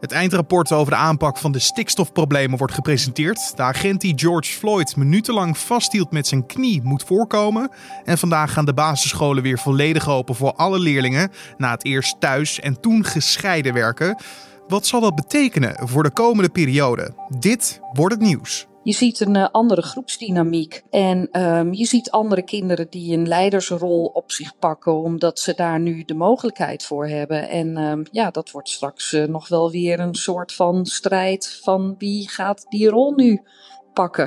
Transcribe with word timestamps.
Het 0.00 0.12
eindrapport 0.12 0.72
over 0.72 0.92
de 0.92 0.98
aanpak 0.98 1.38
van 1.38 1.52
de 1.52 1.58
stikstofproblemen 1.58 2.58
wordt 2.58 2.74
gepresenteerd. 2.74 3.56
De 3.56 3.62
agent 3.62 4.00
die 4.00 4.18
George 4.18 4.52
Floyd 4.52 4.96
minutenlang 4.96 5.58
vasthield 5.58 6.10
met 6.10 6.26
zijn 6.26 6.46
knie 6.46 6.82
moet 6.82 7.02
voorkomen. 7.02 7.70
En 8.04 8.18
vandaag 8.18 8.52
gaan 8.52 8.64
de 8.64 8.74
basisscholen 8.74 9.42
weer 9.42 9.58
volledig 9.58 10.08
open 10.08 10.34
voor 10.34 10.52
alle 10.52 10.78
leerlingen. 10.78 11.30
Na 11.56 11.70
het 11.70 11.84
eerst 11.84 12.20
thuis 12.20 12.60
en 12.60 12.80
toen 12.80 13.04
gescheiden 13.04 13.72
werken. 13.72 14.22
Wat 14.68 14.86
zal 14.86 15.00
dat 15.00 15.14
betekenen 15.14 15.88
voor 15.88 16.02
de 16.02 16.10
komende 16.12 16.48
periode? 16.48 17.14
Dit 17.38 17.80
wordt 17.92 18.14
het 18.14 18.22
nieuws. 18.22 18.66
Je 18.88 18.94
ziet 18.94 19.20
een 19.20 19.36
uh, 19.36 19.48
andere 19.52 19.82
groepsdynamiek 19.82 20.82
en 20.90 21.42
um, 21.42 21.72
je 21.72 21.84
ziet 21.84 22.10
andere 22.10 22.42
kinderen 22.42 22.86
die 22.90 23.16
een 23.16 23.28
leidersrol 23.28 24.04
op 24.04 24.32
zich 24.32 24.58
pakken, 24.58 25.02
omdat 25.02 25.38
ze 25.38 25.54
daar 25.54 25.80
nu 25.80 26.04
de 26.04 26.14
mogelijkheid 26.14 26.84
voor 26.84 27.06
hebben. 27.06 27.48
En 27.48 27.76
um, 27.76 28.06
ja, 28.10 28.30
dat 28.30 28.50
wordt 28.50 28.68
straks 28.68 29.12
uh, 29.12 29.24
nog 29.24 29.48
wel 29.48 29.70
weer 29.70 30.00
een 30.00 30.14
soort 30.14 30.52
van 30.52 30.86
strijd 30.86 31.60
van 31.62 31.94
wie 31.98 32.28
gaat 32.28 32.66
die 32.68 32.88
rol 32.88 33.12
nu 33.14 33.42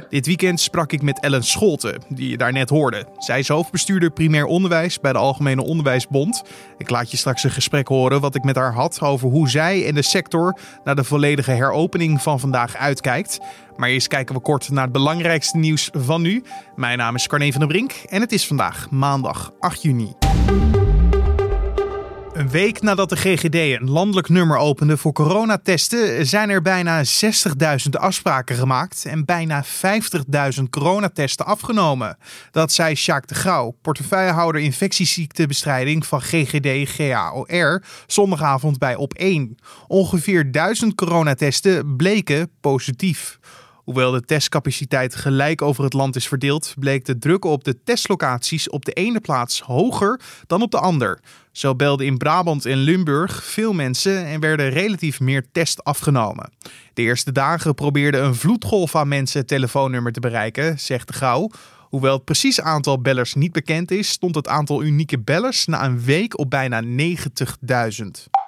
Dit 0.09 0.25
weekend 0.25 0.59
sprak 0.59 0.91
ik 0.91 1.01
met 1.01 1.19
Ellen 1.19 1.43
Scholten, 1.43 2.01
die 2.09 2.29
je 2.29 2.37
daar 2.37 2.51
net 2.51 2.69
hoorde. 2.69 3.05
Zij 3.17 3.39
is 3.39 3.47
hoofdbestuurder 3.47 4.11
primair 4.11 4.45
onderwijs 4.45 4.99
bij 4.99 5.13
de 5.13 5.17
Algemene 5.17 5.63
Onderwijsbond. 5.63 6.43
Ik 6.77 6.89
laat 6.89 7.11
je 7.11 7.17
straks 7.17 7.43
een 7.43 7.51
gesprek 7.51 7.87
horen 7.87 8.21
wat 8.21 8.35
ik 8.35 8.43
met 8.43 8.55
haar 8.55 8.73
had 8.73 9.01
over 9.01 9.29
hoe 9.29 9.49
zij 9.49 9.87
en 9.87 9.95
de 9.95 10.01
sector 10.01 10.57
naar 10.83 10.95
de 10.95 11.03
volledige 11.03 11.51
heropening 11.51 12.21
van 12.21 12.39
vandaag 12.39 12.75
uitkijkt. 12.75 13.39
Maar 13.75 13.89
eerst 13.89 14.07
kijken 14.07 14.35
we 14.35 14.41
kort 14.41 14.69
naar 14.69 14.83
het 14.83 14.91
belangrijkste 14.91 15.57
nieuws 15.57 15.89
van 15.93 16.21
nu. 16.21 16.43
Mijn 16.75 16.97
naam 16.97 17.15
is 17.15 17.27
Carne 17.27 17.51
van 17.51 17.59
der 17.59 17.69
Brink 17.69 17.91
en 17.91 18.21
het 18.21 18.31
is 18.31 18.47
vandaag 18.47 18.89
maandag 18.89 19.51
8 19.59 19.81
juni. 19.81 20.13
Een 22.41 22.49
week 22.49 22.81
nadat 22.81 23.09
de 23.09 23.15
GGD 23.15 23.55
een 23.55 23.89
landelijk 23.89 24.29
nummer 24.29 24.57
opende 24.57 24.97
voor 24.97 25.13
coronatesten, 25.13 26.25
zijn 26.25 26.49
er 26.49 26.61
bijna 26.61 27.03
60.000 27.03 27.89
afspraken 27.91 28.55
gemaakt 28.55 29.05
en 29.05 29.25
bijna 29.25 29.65
50.000 29.65 30.63
coronatesten 30.69 31.45
afgenomen. 31.45 32.17
Dat 32.51 32.71
zei 32.71 32.95
Sjaak 32.95 33.27
de 33.27 33.35
Gouw, 33.35 33.75
portefeuillehouder 33.81 34.61
infectieziektebestrijding 34.61 36.05
van 36.05 36.21
GGD 36.21 36.89
GAOR, 36.89 37.83
zondagavond 38.07 38.77
bij 38.77 38.95
Op1. 38.95 39.63
Ongeveer 39.87 40.51
1000 40.51 40.95
coronatesten 40.95 41.95
bleken 41.95 42.49
positief. 42.61 43.39
Hoewel 43.91 44.11
de 44.11 44.25
testcapaciteit 44.25 45.15
gelijk 45.15 45.61
over 45.61 45.83
het 45.83 45.93
land 45.93 46.15
is 46.15 46.27
verdeeld, 46.27 46.73
bleek 46.79 47.05
de 47.05 47.17
druk 47.17 47.45
op 47.45 47.63
de 47.63 47.83
testlocaties 47.83 48.69
op 48.69 48.85
de 48.85 48.93
ene 48.93 49.19
plaats 49.19 49.61
hoger 49.61 50.19
dan 50.47 50.61
op 50.61 50.71
de 50.71 50.79
ander. 50.79 51.19
Zo 51.51 51.75
belden 51.75 52.05
in 52.05 52.17
Brabant 52.17 52.65
en 52.65 52.77
Limburg 52.77 53.43
veel 53.43 53.73
mensen 53.73 54.25
en 54.25 54.39
werden 54.39 54.69
relatief 54.69 55.19
meer 55.19 55.45
tests 55.51 55.83
afgenomen. 55.83 56.51
De 56.93 57.01
eerste 57.01 57.31
dagen 57.31 57.75
probeerde 57.75 58.17
een 58.17 58.35
vloedgolf 58.35 58.95
aan 58.95 59.07
mensen 59.07 59.39
het 59.39 59.47
telefoonnummer 59.47 60.11
te 60.11 60.19
bereiken, 60.19 60.79
zegt 60.79 61.07
de 61.07 61.13
Gauw. 61.13 61.49
Hoewel 61.89 62.13
het 62.13 62.25
precies 62.25 62.61
aantal 62.61 63.01
bellers 63.01 63.33
niet 63.33 63.51
bekend 63.51 63.91
is, 63.91 64.09
stond 64.09 64.35
het 64.35 64.47
aantal 64.47 64.83
unieke 64.83 65.19
bellers 65.19 65.65
na 65.65 65.85
een 65.85 66.03
week 66.03 66.39
op 66.39 66.49
bijna 66.49 66.83
90.000. 66.83 68.40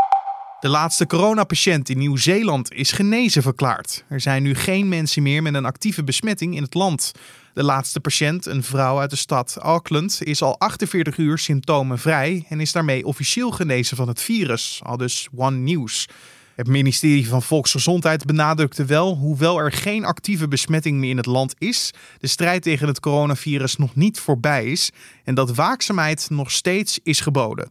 De 0.63 0.69
laatste 0.69 1.07
coronapatiënt 1.07 1.89
in 1.89 1.97
Nieuw-Zeeland 1.97 2.73
is 2.73 2.91
genezen 2.91 3.41
verklaard. 3.41 4.03
Er 4.09 4.21
zijn 4.21 4.43
nu 4.43 4.55
geen 4.55 4.87
mensen 4.87 5.23
meer 5.23 5.41
met 5.41 5.53
een 5.53 5.65
actieve 5.65 6.03
besmetting 6.03 6.55
in 6.55 6.63
het 6.63 6.73
land. 6.73 7.11
De 7.53 7.63
laatste 7.63 7.99
patiënt, 7.99 8.45
een 8.45 8.63
vrouw 8.63 8.99
uit 8.99 9.09
de 9.09 9.15
stad 9.15 9.57
Auckland, 9.59 10.23
is 10.23 10.41
al 10.41 10.59
48 10.59 11.17
uur 11.17 11.37
symptomenvrij 11.37 12.45
en 12.49 12.59
is 12.59 12.71
daarmee 12.71 13.05
officieel 13.05 13.51
genezen 13.51 13.97
van 13.97 14.07
het 14.07 14.21
virus, 14.21 14.81
al 14.83 14.97
dus 14.97 15.27
One 15.35 15.57
News. 15.57 16.07
Het 16.55 16.67
ministerie 16.67 17.27
van 17.27 17.41
Volksgezondheid 17.41 18.25
benadrukte 18.25 18.85
wel, 18.85 19.15
hoewel 19.15 19.57
er 19.57 19.71
geen 19.71 20.05
actieve 20.05 20.47
besmetting 20.47 20.97
meer 20.97 21.09
in 21.09 21.17
het 21.17 21.25
land 21.25 21.55
is, 21.57 21.91
de 22.19 22.27
strijd 22.27 22.61
tegen 22.61 22.87
het 22.87 22.99
coronavirus 22.99 23.75
nog 23.75 23.95
niet 23.95 24.19
voorbij 24.19 24.65
is 24.65 24.91
en 25.23 25.35
dat 25.35 25.55
waakzaamheid 25.55 26.27
nog 26.29 26.51
steeds 26.51 26.99
is 27.03 27.19
geboden. 27.19 27.67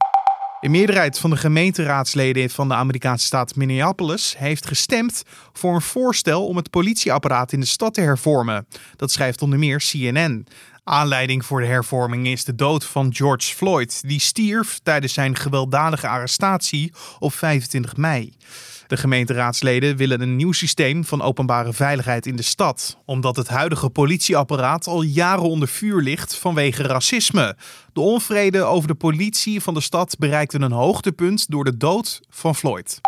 De 0.63 0.69
meerderheid 0.69 1.19
van 1.19 1.31
de 1.31 1.37
gemeenteraadsleden 1.37 2.51
van 2.51 2.69
de 2.69 2.75
Amerikaanse 2.75 3.27
staat 3.27 3.57
Minneapolis 3.57 4.35
heeft 4.39 4.67
gestemd 4.67 5.23
voor 5.53 5.75
een 5.75 5.81
voorstel 5.81 6.47
om 6.47 6.57
het 6.57 6.71
politieapparaat 6.71 7.53
in 7.53 7.61
de 7.61 7.67
stad 7.67 7.95
te 7.95 8.01
hervormen. 8.01 8.67
Dat 8.97 9.11
schrijft 9.11 9.43
onder 9.43 9.59
meer 9.59 9.79
CNN. 9.91 10.47
Aanleiding 10.85 11.45
voor 11.45 11.61
de 11.61 11.67
hervorming 11.67 12.27
is 12.27 12.45
de 12.45 12.55
dood 12.55 12.85
van 12.85 13.15
George 13.15 13.55
Floyd, 13.55 14.09
die 14.09 14.21
stierf 14.21 14.81
tijdens 14.83 15.13
zijn 15.13 15.37
gewelddadige 15.37 16.09
arrestatie 16.09 16.93
op 17.19 17.35
25 17.35 17.97
mei. 17.97 18.33
De 18.87 18.97
gemeenteraadsleden 18.97 19.97
willen 19.97 20.21
een 20.21 20.37
nieuw 20.37 20.53
systeem 20.53 21.05
van 21.05 21.23
openbare 21.23 21.73
veiligheid 21.73 22.27
in 22.27 22.37
de 22.37 22.43
stad, 22.43 22.99
omdat 23.05 23.37
het 23.37 23.49
huidige 23.49 23.91
politieapparaat 23.91 24.87
al 24.87 25.03
jaren 25.03 25.43
onder 25.43 25.69
vuur 25.69 26.03
ligt 26.03 26.37
vanwege 26.37 26.83
racisme. 26.83 27.57
De 27.93 28.01
onvrede 28.01 28.63
over 28.63 28.89
de 28.89 28.95
politie 28.95 29.61
van 29.61 29.75
de 29.75 29.81
stad 29.81 30.17
bereikte 30.19 30.61
een 30.61 30.73
hoogtepunt 30.73 31.51
door 31.51 31.65
de 31.65 31.77
dood 31.77 32.21
van 32.31 32.55
Floyd. 32.55 33.01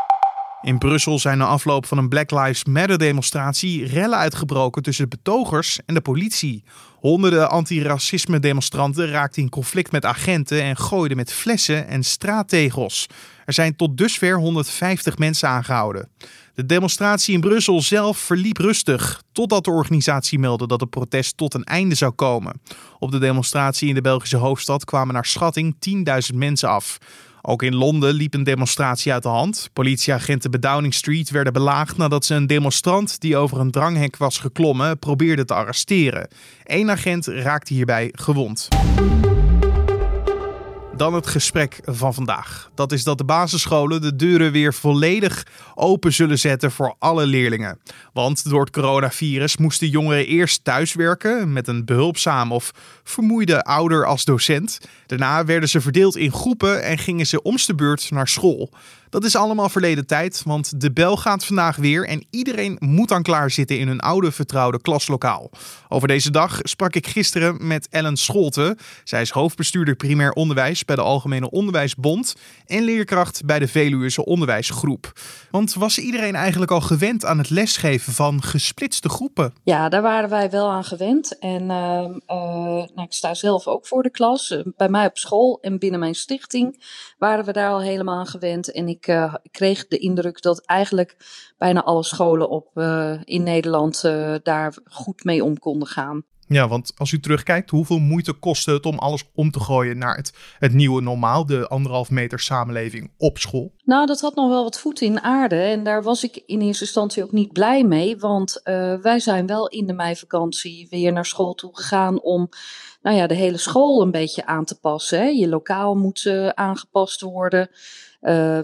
In 0.65 0.79
Brussel 0.79 1.19
zijn 1.19 1.39
na 1.39 1.47
afloop 1.47 1.87
van 1.87 1.99
een 1.99 2.09
Black 2.09 2.31
Lives 2.31 2.65
Matter 2.65 2.99
demonstratie 2.99 3.87
rellen 3.87 4.19
uitgebroken 4.19 4.83
tussen 4.83 5.09
betogers 5.09 5.79
en 5.87 5.95
de 5.95 6.01
politie. 6.01 6.65
Honderden 6.97 7.51
antiracisme 7.51 8.39
demonstranten 8.39 9.09
raakten 9.09 9.43
in 9.43 9.49
conflict 9.49 9.93
met 9.93 10.05
agenten 10.05 10.63
en 10.63 10.77
gooiden 10.77 11.17
met 11.17 11.33
flessen 11.33 11.87
en 11.87 12.03
straattegels. 12.03 13.07
Er 13.45 13.53
zijn 13.53 13.77
tot 13.77 13.97
dusver 13.97 14.39
150 14.39 15.19
mensen 15.19 15.49
aangehouden. 15.49 16.09
De 16.55 16.67
demonstratie 16.67 17.35
in 17.35 17.41
Brussel 17.41 17.83
zelf 17.83 18.19
verliep 18.19 18.57
rustig, 18.59 19.23
totdat 19.33 19.65
de 19.65 19.71
organisatie 19.71 20.39
meldde 20.39 20.67
dat 20.67 20.81
het 20.81 20.91
protest 20.91 21.37
tot 21.37 21.55
een 21.55 21.65
einde 21.65 21.95
zou 21.95 22.13
komen. 22.13 22.61
Op 22.99 23.11
de 23.11 23.19
demonstratie 23.19 23.89
in 23.89 23.95
de 23.95 24.01
Belgische 24.01 24.37
hoofdstad 24.37 24.85
kwamen 24.85 25.15
naar 25.15 25.27
schatting 25.27 25.77
10.000 26.33 26.37
mensen 26.37 26.69
af. 26.69 26.99
Ook 27.47 27.63
in 27.63 27.75
Londen 27.75 28.15
liep 28.15 28.35
een 28.35 28.45
demonstratie 28.45 29.13
uit 29.13 29.23
de 29.23 29.29
hand. 29.29 29.71
Politieagenten 29.73 30.51
bij 30.51 30.61
Downing 30.61 30.95
Street 30.95 31.31
werden 31.31 31.53
belaagd 31.53 31.97
nadat 31.97 32.25
ze 32.25 32.35
een 32.35 32.47
demonstrant 32.47 33.21
die 33.21 33.37
over 33.37 33.61
een 33.61 33.71
dranghek 33.71 34.17
was 34.17 34.39
geklommen 34.39 34.99
probeerden 34.99 35.47
te 35.47 35.55
arresteren. 35.55 36.29
Eén 36.65 36.91
agent 36.91 37.27
raakte 37.27 37.75
hierbij 37.75 38.11
gewond. 38.13 38.69
Dan 40.97 41.15
het 41.15 41.27
gesprek 41.27 41.81
van 41.85 42.15
vandaag. 42.15 42.71
Dat 42.75 42.93
is 42.93 43.05
dat 43.05 43.19
de 43.19 43.25
basisscholen 43.25 44.01
de 44.01 44.17
deuren 44.17 44.53
weer 44.53 44.75
volledig 44.75 45.47
open 45.75 46.13
zullen 46.13 46.39
zetten 46.39 46.71
voor 46.71 46.95
alle 46.99 47.27
leerlingen. 47.27 47.79
Want 48.13 48.51
door 48.51 48.61
het 48.61 48.71
coronavirus 48.71 49.57
moesten 49.57 49.89
jongeren 49.89 50.27
eerst 50.27 50.65
thuiswerken 50.65 51.53
met 51.53 51.69
een 51.69 51.85
behulpzaam 51.85 52.53
of 52.53 52.71
vermoeide 53.05 53.63
ouder 53.63 54.07
als 54.07 54.25
docent. 54.25 54.81
Daarna 55.07 55.45
werden 55.45 55.69
ze 55.69 55.81
verdeeld 55.81 56.17
in 56.17 56.33
groepen 56.33 56.83
en 56.83 56.99
gingen 56.99 57.27
ze 57.27 57.43
om 57.43 57.57
de 57.67 57.75
beurt 57.75 58.11
naar 58.11 58.29
school. 58.29 58.71
Dat 59.15 59.25
is 59.25 59.37
allemaal 59.37 59.69
verleden 59.69 60.07
tijd, 60.07 60.43
want 60.45 60.81
de 60.81 60.93
bel 60.93 61.17
gaat 61.17 61.45
vandaag 61.45 61.77
weer 61.77 62.09
en 62.09 62.27
iedereen 62.31 62.77
moet 62.81 63.09
dan 63.09 63.23
klaar 63.23 63.51
zitten 63.51 63.79
in 63.79 63.89
hun 63.89 64.01
oude 64.01 64.33
vertrouwde 64.33 64.81
klaslokaal. 64.81 65.51
Over 65.89 66.09
deze 66.09 66.31
dag 66.31 66.59
sprak 66.63 66.95
ik 66.95 67.07
gisteren 67.07 67.67
met 67.67 67.89
Ellen 67.91 68.17
Scholten. 68.17 68.79
Zij 69.05 69.21
is 69.21 69.31
hoofdbestuurder 69.31 69.95
primair 69.95 70.33
onderwijs 70.33 70.85
bij 70.85 70.97
de 70.97 71.03
Algemene 71.03 71.51
Onderwijsbond 71.51 72.35
en 72.67 72.83
leerkracht 72.83 73.45
bij 73.45 73.59
de 73.59 73.69
Veluwese 73.69 74.25
Onderwijsgroep. 74.25 75.13
Want 75.51 75.75
was 75.75 75.99
iedereen 75.99 76.35
eigenlijk 76.35 76.71
al 76.71 76.81
gewend 76.81 77.25
aan 77.25 77.39
het 77.39 77.51
lesgeven 77.51 78.13
van 78.13 78.43
gesplitste 78.43 79.09
groepen? 79.09 79.55
Ja, 79.63 79.89
daar 79.89 80.03
waren 80.03 80.31
wij 80.31 80.51
wel 80.51 80.71
aan 80.71 80.85
gewend. 80.85 81.39
En 81.39 81.63
uh, 81.63 81.69
uh, 81.69 82.09
nou, 82.27 83.03
ik 83.03 83.13
sta 83.13 83.35
zelf 83.35 83.67
ook 83.67 83.87
voor 83.87 84.03
de 84.03 84.11
klas. 84.11 84.57
Bij 84.77 84.89
mij 84.89 85.07
op 85.07 85.19
school 85.19 85.59
en 85.61 85.79
binnen 85.79 86.01
mijn 86.01 86.15
stichting 86.15 86.83
waren 87.19 87.45
we 87.45 87.53
daar 87.53 87.71
al 87.71 87.81
helemaal 87.81 88.19
aan 88.19 88.27
gewend. 88.27 88.73
En 88.73 88.89
ik 88.89 89.04
uh, 89.07 89.35
kreeg 89.51 89.87
de 89.87 89.99
indruk 89.99 90.43
dat 90.43 90.67
eigenlijk 90.67 91.17
bijna 91.59 91.83
alle 91.83 92.05
scholen 92.05 92.49
op, 92.49 92.71
uh, 92.75 93.21
in 93.25 93.43
Nederland 93.43 94.03
uh, 94.07 94.35
daar 94.43 94.75
goed 94.85 95.25
mee 95.25 95.45
om 95.45 95.59
konden 95.59 95.89
gaan. 95.89 96.25
Ja, 96.49 96.69
want 96.69 96.93
als 96.97 97.13
u 97.13 97.21
terugkijkt, 97.21 97.71
hoeveel 97.71 97.99
moeite 97.99 98.33
kostte 98.33 98.71
het 98.71 98.87
om 98.87 98.99
alles 98.99 99.25
om 99.35 99.51
te 99.51 99.61
gooien 99.61 99.99
naar 99.99 100.17
het, 100.17 100.33
het 100.59 100.73
nieuwe 100.73 101.03
normaal, 101.03 101.47
de 101.47 101.69
anderhalf 101.69 102.11
meter 102.11 102.41
samenleving 102.41 103.11
op 103.19 103.39
school? 103.39 103.73
Nou, 103.85 104.07
dat 104.07 104.21
had 104.21 104.35
nog 104.35 104.49
wel 104.49 104.63
wat 104.63 104.81
voeten 104.81 105.07
in 105.07 105.21
aarde 105.21 105.57
en 105.57 105.85
daar 105.85 106.03
was 106.03 106.25
ik 106.25 106.43
in 106.47 106.61
eerste 106.61 106.85
instantie 106.85 107.23
ook 107.23 107.33
niet 107.33 107.53
blij 107.53 107.85
mee, 107.85 108.17
want 108.17 108.61
wij 109.03 109.19
zijn 109.19 109.47
wel 109.47 109.69
in 109.69 109.87
de 109.87 109.93
meivakantie 109.93 110.87
weer 110.91 111.13
naar 111.13 111.27
school 111.27 111.55
toe 111.55 111.77
gegaan 111.77 112.23
om 112.23 112.49
nou 113.05 113.17
ja, 113.17 113.27
de 113.27 113.35
hele 113.35 113.59
school 113.59 114.03
een 114.03 114.11
beetje 114.11 114.47
aan 114.47 114.65
te 114.65 114.79
passen. 114.81 115.19
Hè. 115.19 115.25
Je 115.25 115.49
lokaal 115.49 115.95
moet 115.95 116.25
uh, 116.25 116.49
aangepast 116.49 117.21
worden. 117.21 117.71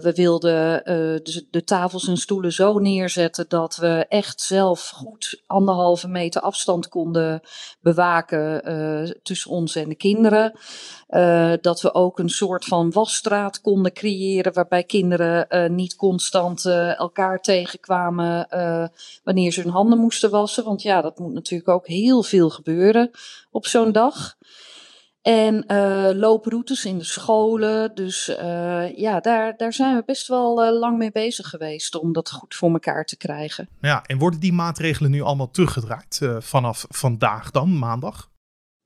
we 0.01 0.11
wilden 0.15 0.83
de, 1.23 1.45
de, 1.51 1.63
tafels 1.63 2.07
en 2.07 2.17
stoelen 2.17 2.51
zo 2.51 2.79
neerzetten 2.79 3.45
dat 3.47 3.75
we 3.75 4.05
echt 4.09 4.41
zelf 4.41 4.89
goed 4.89 5.41
anderhalve 5.47 6.07
meter 6.07 6.41
afstand 6.41 6.87
konden 6.87 7.41
bewaken 7.81 8.63
tussen 9.23 9.51
ons 9.51 9.75
en 9.75 9.89
de 9.89 9.95
kinderen. 9.95 10.51
dat 11.61 11.81
we 11.81 11.93
ook 11.93 12.19
een 12.19 12.29
soort 12.29 12.65
van 12.65 12.91
wasstraat 12.91 13.61
konden 13.61 13.93
creëren 13.93 14.53
waarbij 14.53 14.83
kinderen 14.83 15.75
niet 15.75 15.95
constant 15.95 16.65
elkaar 16.97 17.41
tegenkwamen 17.41 18.47
wanneer 19.23 19.51
ze 19.51 19.61
hun 19.61 19.71
handen 19.71 19.99
moesten 19.99 20.29
wassen. 20.29 20.63
Want 20.63 20.81
ja, 20.81 21.01
dat 21.01 21.19
moet 21.19 21.33
natuurlijk 21.33 21.69
ook 21.69 21.87
heel 21.87 22.23
veel 22.23 22.49
gebeuren 22.49 23.11
op 23.51 23.65
zo'n 23.65 23.91
dag. 23.91 24.37
En 25.21 25.63
uh, 25.67 26.09
looproutes 26.13 26.85
in 26.85 26.97
de 26.97 27.03
scholen. 27.03 27.95
Dus 27.95 28.29
uh, 28.29 28.97
ja, 28.97 29.19
daar, 29.19 29.57
daar 29.57 29.73
zijn 29.73 29.95
we 29.95 30.03
best 30.05 30.27
wel 30.27 30.65
uh, 30.65 30.79
lang 30.79 30.97
mee 30.97 31.11
bezig 31.11 31.49
geweest 31.49 31.95
om 31.95 32.13
dat 32.13 32.31
goed 32.31 32.55
voor 32.55 32.71
elkaar 32.71 33.05
te 33.05 33.17
krijgen. 33.17 33.69
Ja, 33.81 34.03
en 34.05 34.17
worden 34.17 34.39
die 34.39 34.53
maatregelen 34.53 35.11
nu 35.11 35.21
allemaal 35.21 35.51
teruggedraaid 35.51 36.19
vanaf 36.39 36.85
vandaag 36.89 37.51
dan, 37.51 37.79
maandag? 37.79 38.29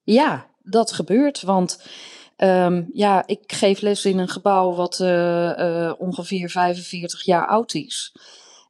Ja, 0.03 0.47
dat 0.61 0.91
gebeurt. 0.91 1.41
Want 1.41 1.83
um, 2.37 2.89
ja, 2.93 3.27
ik 3.27 3.53
geef 3.53 3.81
les 3.81 4.05
in 4.05 4.17
een 4.17 4.29
gebouw 4.29 4.73
wat 4.73 4.99
ongeveer 5.97 6.49
45 6.49 7.23
jaar 7.23 7.47
oud 7.47 7.73
is. 7.73 8.15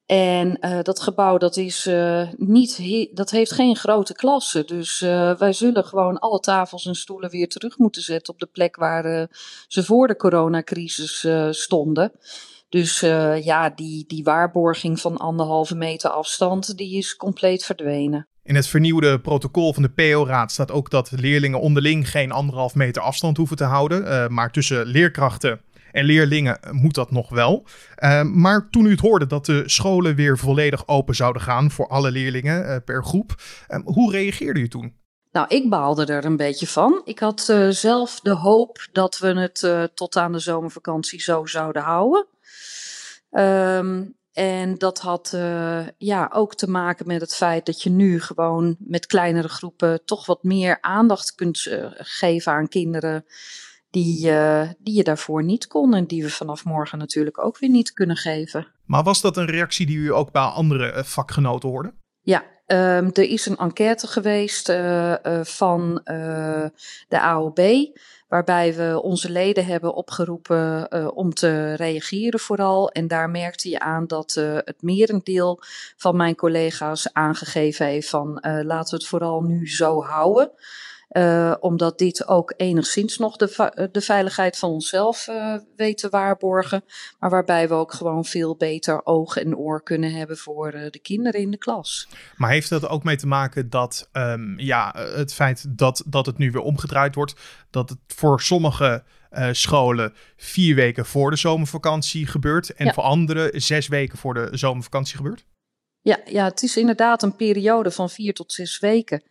En 0.06 0.58
uh, 0.62 0.82
dat 0.82 1.02
gebouw 1.02 1.38
dat 1.38 1.58
is 1.58 1.88
uh, 1.88 2.28
niet, 2.38 3.10
dat 3.12 3.30
heeft 3.32 3.52
geen 3.52 3.76
grote 3.76 4.14
klassen. 4.14 4.68
Dus 4.68 5.02
uh, 5.02 5.38
wij 5.38 5.54
zullen 5.54 5.86
gewoon 5.86 6.20
alle 6.20 6.40
tafels 6.40 6.86
en 6.86 6.96
stoelen 6.96 7.30
weer 7.30 7.48
terug 7.48 7.78
moeten 7.78 8.02
zetten 8.02 8.34
op 8.34 8.40
de 8.40 8.46
plek 8.46 8.76
waar 8.76 9.28
ze 9.68 9.84
voor 9.84 10.08
de 10.08 10.16
coronacrisis 10.16 11.28
stonden. 11.50 12.12
Dus 12.70 13.00
ja, 13.44 13.70
die, 13.70 14.04
die 14.08 14.24
waarborging 14.24 15.00
van 15.00 15.18
anderhalve 15.18 15.76
meter 15.76 16.10
afstand, 16.10 16.78
die 16.78 16.98
is 16.98 17.16
compleet 17.16 17.66
verdwenen. 17.66 18.28
In 18.44 18.56
het 18.56 18.68
vernieuwde 18.68 19.20
protocol 19.20 19.74
van 19.74 19.84
de 19.84 19.90
PO-raad 19.90 20.52
staat 20.52 20.72
ook 20.72 20.90
dat 20.90 21.12
leerlingen 21.12 21.60
onderling 21.60 22.10
geen 22.10 22.32
anderhalf 22.32 22.76
meter 22.76 23.02
afstand 23.02 23.38
hoeven 23.38 23.58
te 23.58 23.64
houden. 23.64 24.34
maar 24.34 24.52
tussen 24.52 24.86
leerkrachten 24.86 25.62
en 25.96 26.06
leerlingen 26.06 26.60
moet 26.72 26.96
dat 26.96 27.12
nog 27.12 27.30
wel. 27.30 27.66
Uh, 27.98 28.22
maar 28.22 28.68
toen 28.70 28.86
u 28.86 28.92
het 28.92 29.00
hoorde 29.00 29.28
dat 29.28 29.46
de 29.46 29.64
scholen 29.66 30.16
weer 30.16 30.38
volledig 30.38 30.88
open 30.88 31.16
zouden 31.16 31.42
gaan 31.42 31.72
voor 31.72 31.88
alle 31.88 32.12
leerlingen 32.12 32.66
uh, 32.66 32.76
per 32.86 33.04
groep, 33.04 33.36
uh, 33.68 33.80
hoe 33.84 34.12
reageerde 34.12 34.60
u 34.60 34.68
toen? 34.68 34.94
Nou, 35.32 35.48
ik 35.48 35.70
baalde 35.70 36.06
er 36.06 36.26
een 36.26 36.38
beetje 36.38 36.68
van. 36.68 37.02
Ik 37.06 37.20
had 37.20 37.42
zelf 37.70 38.20
de 38.20 38.34
hoop 38.34 38.88
dat 38.92 39.18
we 39.18 39.28
het 39.28 39.92
tot 39.96 40.16
aan 40.16 40.32
de 40.32 40.40
zomervakantie 40.40 41.22
zo 41.22 41.46
zouden 41.46 41.82
houden. 41.82 42.28
Um, 43.32 44.16
en 44.34 44.78
dat 44.78 45.00
had 45.00 45.38
ja, 45.98 46.30
ook 46.34 46.56
te 46.56 46.70
maken 46.70 47.08
met 47.08 47.22
het 47.22 47.36
feit 47.36 47.66
dat 47.66 47.82
je 47.82 47.90
nu 47.90 48.22
gewoon 48.22 48.76
met 48.80 49.06
kleinere 49.06 49.50
groepen 49.50 50.06
toch 50.06 50.26
wat 50.26 50.44
meer 50.44 50.78
aandacht 50.82 51.36
kunt 51.36 51.68
geven 51.98 52.52
aan 52.52 52.68
kinderen 52.68 53.26
die, 53.96 54.32
uh, 54.32 54.70
die 54.80 54.96
je 54.96 55.04
daarvoor 55.04 55.44
niet 55.44 55.68
kon 55.68 55.94
en 55.94 56.06
die 56.06 56.24
we 56.24 56.30
vanaf 56.30 56.66
morgen 56.66 56.98
natuurlijk 56.98 57.44
ook 57.44 57.58
weer 57.58 57.70
niet 57.70 57.94
kunnen 57.94 58.16
geven. 58.16 58.68
Maar 58.86 59.04
was 59.04 59.22
dat 59.22 59.38
een 59.38 59.46
reactie 59.46 59.86
die 59.86 59.98
u 59.98 60.14
ook 60.14 60.32
bij 60.32 60.42
andere 60.42 60.94
uh, 60.94 61.04
vakgenoten 61.04 61.70
hoorde? 61.70 61.94
Ja, 62.22 62.44
um, 62.68 63.10
er 63.14 63.30
is 63.30 63.46
een 63.46 63.58
enquête 63.58 64.08
geweest 64.08 64.70
uh, 64.70 65.16
van 65.44 66.02
de 67.08 67.20
AOB, 67.22 67.60
waarbij 68.28 68.76
we 68.76 69.02
onze 69.02 69.32
leden 69.32 69.66
hebben 69.66 69.94
opgeroepen 69.94 70.92
om 71.16 71.34
te 71.34 71.74
reageren 71.74 72.40
vooral. 72.40 72.90
En 72.90 73.08
daar 73.08 73.30
merkte 73.30 73.70
je 73.70 73.80
aan 73.80 74.08
dat 74.08 74.34
het 74.66 74.82
merendeel 74.82 75.60
van 75.98 76.16
mijn 76.16 76.36
collega's 76.36 77.14
aangegeven 77.14 77.86
heeft 77.86 78.10
van 78.10 78.40
laten 78.42 78.90
we 78.90 78.96
het 78.96 79.08
vooral 79.08 79.42
nu 79.42 79.70
zo 79.70 80.02
houden. 80.02 80.52
Uh, 81.12 81.56
omdat 81.60 81.98
dit 81.98 82.28
ook 82.28 82.54
enigszins 82.58 83.18
nog 83.18 83.38
de, 83.38 83.90
de 83.92 84.02
veiligheid 84.02 84.58
van 84.58 84.70
onszelf 84.70 85.28
uh, 85.28 85.56
weet 85.76 85.98
te 85.98 86.10
waarborgen. 86.10 86.84
Maar 87.20 87.30
waarbij 87.30 87.68
we 87.68 87.74
ook 87.74 87.94
gewoon 87.94 88.26
veel 88.26 88.56
beter 88.56 89.06
oog 89.06 89.38
en 89.38 89.56
oor 89.58 89.84
kunnen 89.84 90.14
hebben 90.14 90.38
voor 90.38 90.74
uh, 90.74 90.90
de 90.90 91.00
kinderen 91.00 91.42
in 91.42 91.52
de 91.52 91.58
klas. 91.58 92.08
Maar 92.36 92.50
heeft 92.50 92.70
dat 92.70 92.88
ook 92.88 93.04
mee 93.04 93.16
te 93.16 93.28
maken 93.28 93.70
dat 93.70 94.10
um, 94.14 94.60
ja, 94.60 94.96
het 94.98 95.34
feit 95.34 95.78
dat, 95.78 96.04
dat 96.06 96.26
het 96.26 96.38
nu 96.38 96.52
weer 96.52 96.62
omgedraaid 96.62 97.16
wordt, 97.16 97.34
dat 97.70 97.90
het 97.90 98.00
voor 98.08 98.42
sommige 98.42 99.04
scholen 99.52 100.14
vier 100.36 100.76
weken 100.76 101.06
voor 101.06 101.30
de 101.30 101.38
zomervakantie 101.38 102.28
gebeurt 102.28 102.74
en 102.74 102.86
ja. 102.86 102.94
voor 102.94 103.04
anderen 103.04 103.62
zes 103.62 103.88
weken 103.88 104.18
voor 104.18 104.34
de 104.34 104.50
zomervakantie 104.52 105.18
gebeurt? 105.18 105.46
Ja, 106.06 106.20
ja, 106.26 106.44
het 106.44 106.64
is 106.64 106.78
inderdaad 106.78 107.24
een 107.24 107.36
periode 107.36 107.92
van 107.92 108.10
vier 108.10 108.34
tot 108.34 108.54
zes 108.54 108.80
weken. 108.80 109.24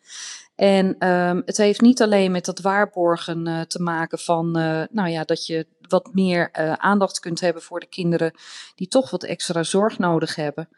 En 0.57 1.09
um, 1.09 1.43
het 1.45 1.57
heeft 1.57 1.81
niet 1.81 2.03
alleen 2.03 2.33
met 2.33 2.45
dat 2.45 2.61
waarborgen 2.61 3.49
uh, 3.49 3.61
te 3.61 3.83
maken 3.83 4.19
van, 4.19 4.59
uh, 4.59 4.83
nou 4.91 5.09
ja, 5.09 5.25
dat 5.25 5.47
je 5.47 5.67
wat 5.89 6.11
meer 6.13 6.51
uh, 6.59 6.73
aandacht 6.73 7.21
kunt 7.21 7.41
hebben 7.41 7.63
voor 7.63 7.81
de 7.81 7.87
kinderen 7.87 8.35
die 8.75 8.89
toch 8.89 9.11
wat 9.11 9.25
extra 9.25 9.63
zorg 9.63 9.99
nodig 9.99 10.35
hebben. 10.35 10.69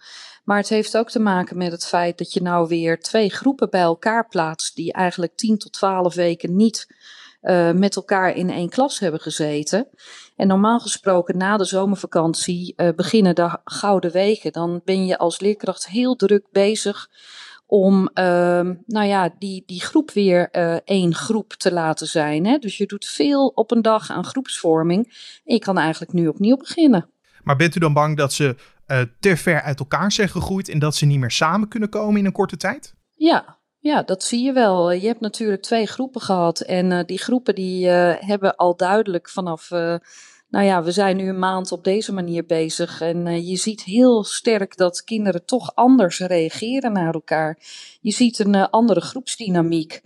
Maar 0.44 0.56
het 0.56 0.68
heeft 0.68 0.96
ook 0.96 1.10
te 1.10 1.18
maken 1.18 1.56
met 1.56 1.72
het 1.72 1.86
feit 1.86 2.18
dat 2.18 2.32
je 2.32 2.42
nou 2.42 2.68
weer 2.68 3.00
twee 3.00 3.30
groepen 3.30 3.70
bij 3.70 3.80
elkaar 3.80 4.28
plaatst 4.28 4.76
die 4.76 4.92
eigenlijk 4.92 5.36
10 5.36 5.58
tot 5.58 5.72
12 5.72 6.14
weken 6.14 6.56
niet 6.56 6.86
uh, 7.42 7.72
met 7.72 7.96
elkaar 7.96 8.36
in 8.36 8.50
één 8.50 8.68
klas 8.68 8.98
hebben 8.98 9.20
gezeten. 9.20 9.88
En 10.36 10.46
normaal 10.46 10.80
gesproken 10.80 11.36
na 11.36 11.56
de 11.56 11.64
zomervakantie 11.64 12.74
uh, 12.76 12.88
beginnen 12.96 13.34
de 13.34 13.58
gouden 13.64 14.12
weken. 14.12 14.52
Dan 14.52 14.80
ben 14.84 15.06
je 15.06 15.18
als 15.18 15.40
leerkracht 15.40 15.86
heel 15.86 16.16
druk 16.16 16.46
bezig 16.52 17.08
om 17.66 18.10
uh, 18.14 18.24
nou 18.86 19.06
ja, 19.06 19.34
die, 19.38 19.62
die 19.66 19.80
groep 19.80 20.10
weer 20.10 20.48
uh, 20.52 20.74
één 20.84 21.14
groep 21.14 21.52
te 21.52 21.72
laten 21.72 22.06
zijn. 22.06 22.46
Hè? 22.46 22.58
Dus 22.58 22.76
je 22.76 22.86
doet 22.86 23.06
veel 23.06 23.46
op 23.46 23.70
een 23.70 23.82
dag 23.82 24.10
aan 24.10 24.24
groepsvorming. 24.24 25.04
En 25.44 25.54
je 25.54 25.58
kan 25.58 25.78
eigenlijk 25.78 26.12
nu 26.12 26.28
opnieuw 26.28 26.56
beginnen. 26.56 27.08
Maar 27.42 27.56
bent 27.56 27.74
u 27.74 27.80
dan 27.80 27.92
bang 27.92 28.16
dat 28.16 28.32
ze 28.32 28.56
uh, 28.86 29.00
te 29.20 29.36
ver 29.36 29.62
uit 29.62 29.78
elkaar 29.78 30.12
zijn 30.12 30.28
gegroeid 30.28 30.68
en 30.68 30.78
dat 30.78 30.94
ze 30.94 31.06
niet 31.06 31.18
meer 31.18 31.30
samen 31.30 31.68
kunnen 31.68 31.88
komen 31.88 32.18
in 32.18 32.26
een 32.26 32.32
korte 32.32 32.56
tijd? 32.56 32.94
Ja, 33.14 33.58
ja, 33.78 34.02
dat 34.02 34.22
zie 34.22 34.44
je 34.44 34.52
wel. 34.52 34.92
Je 34.92 35.06
hebt 35.06 35.20
natuurlijk 35.20 35.62
twee 35.62 35.86
groepen 35.86 36.20
gehad. 36.20 36.60
En 36.60 36.90
uh, 36.90 37.00
die 37.06 37.18
groepen 37.18 37.54
die 37.54 37.86
uh, 37.86 38.14
hebben 38.18 38.56
al 38.56 38.76
duidelijk 38.76 39.28
vanaf 39.28 39.70
nou 40.56 40.68
ja, 40.68 40.82
we 40.82 40.92
zijn 40.92 41.16
nu 41.16 41.28
een 41.28 41.38
maand 41.38 41.72
op 41.72 41.84
deze 41.84 42.12
manier 42.12 42.46
bezig. 42.46 43.00
En 43.00 43.26
uh, 43.26 43.48
je 43.48 43.56
ziet 43.56 43.82
heel 43.82 44.24
sterk 44.24 44.76
dat 44.76 45.04
kinderen 45.04 45.44
toch 45.44 45.74
anders 45.74 46.18
reageren 46.18 46.92
naar 46.92 47.14
elkaar. 47.14 47.58
Je 48.00 48.12
ziet 48.12 48.38
een 48.38 48.54
uh, 48.54 48.66
andere 48.70 49.00
groepsdynamiek. 49.00 50.00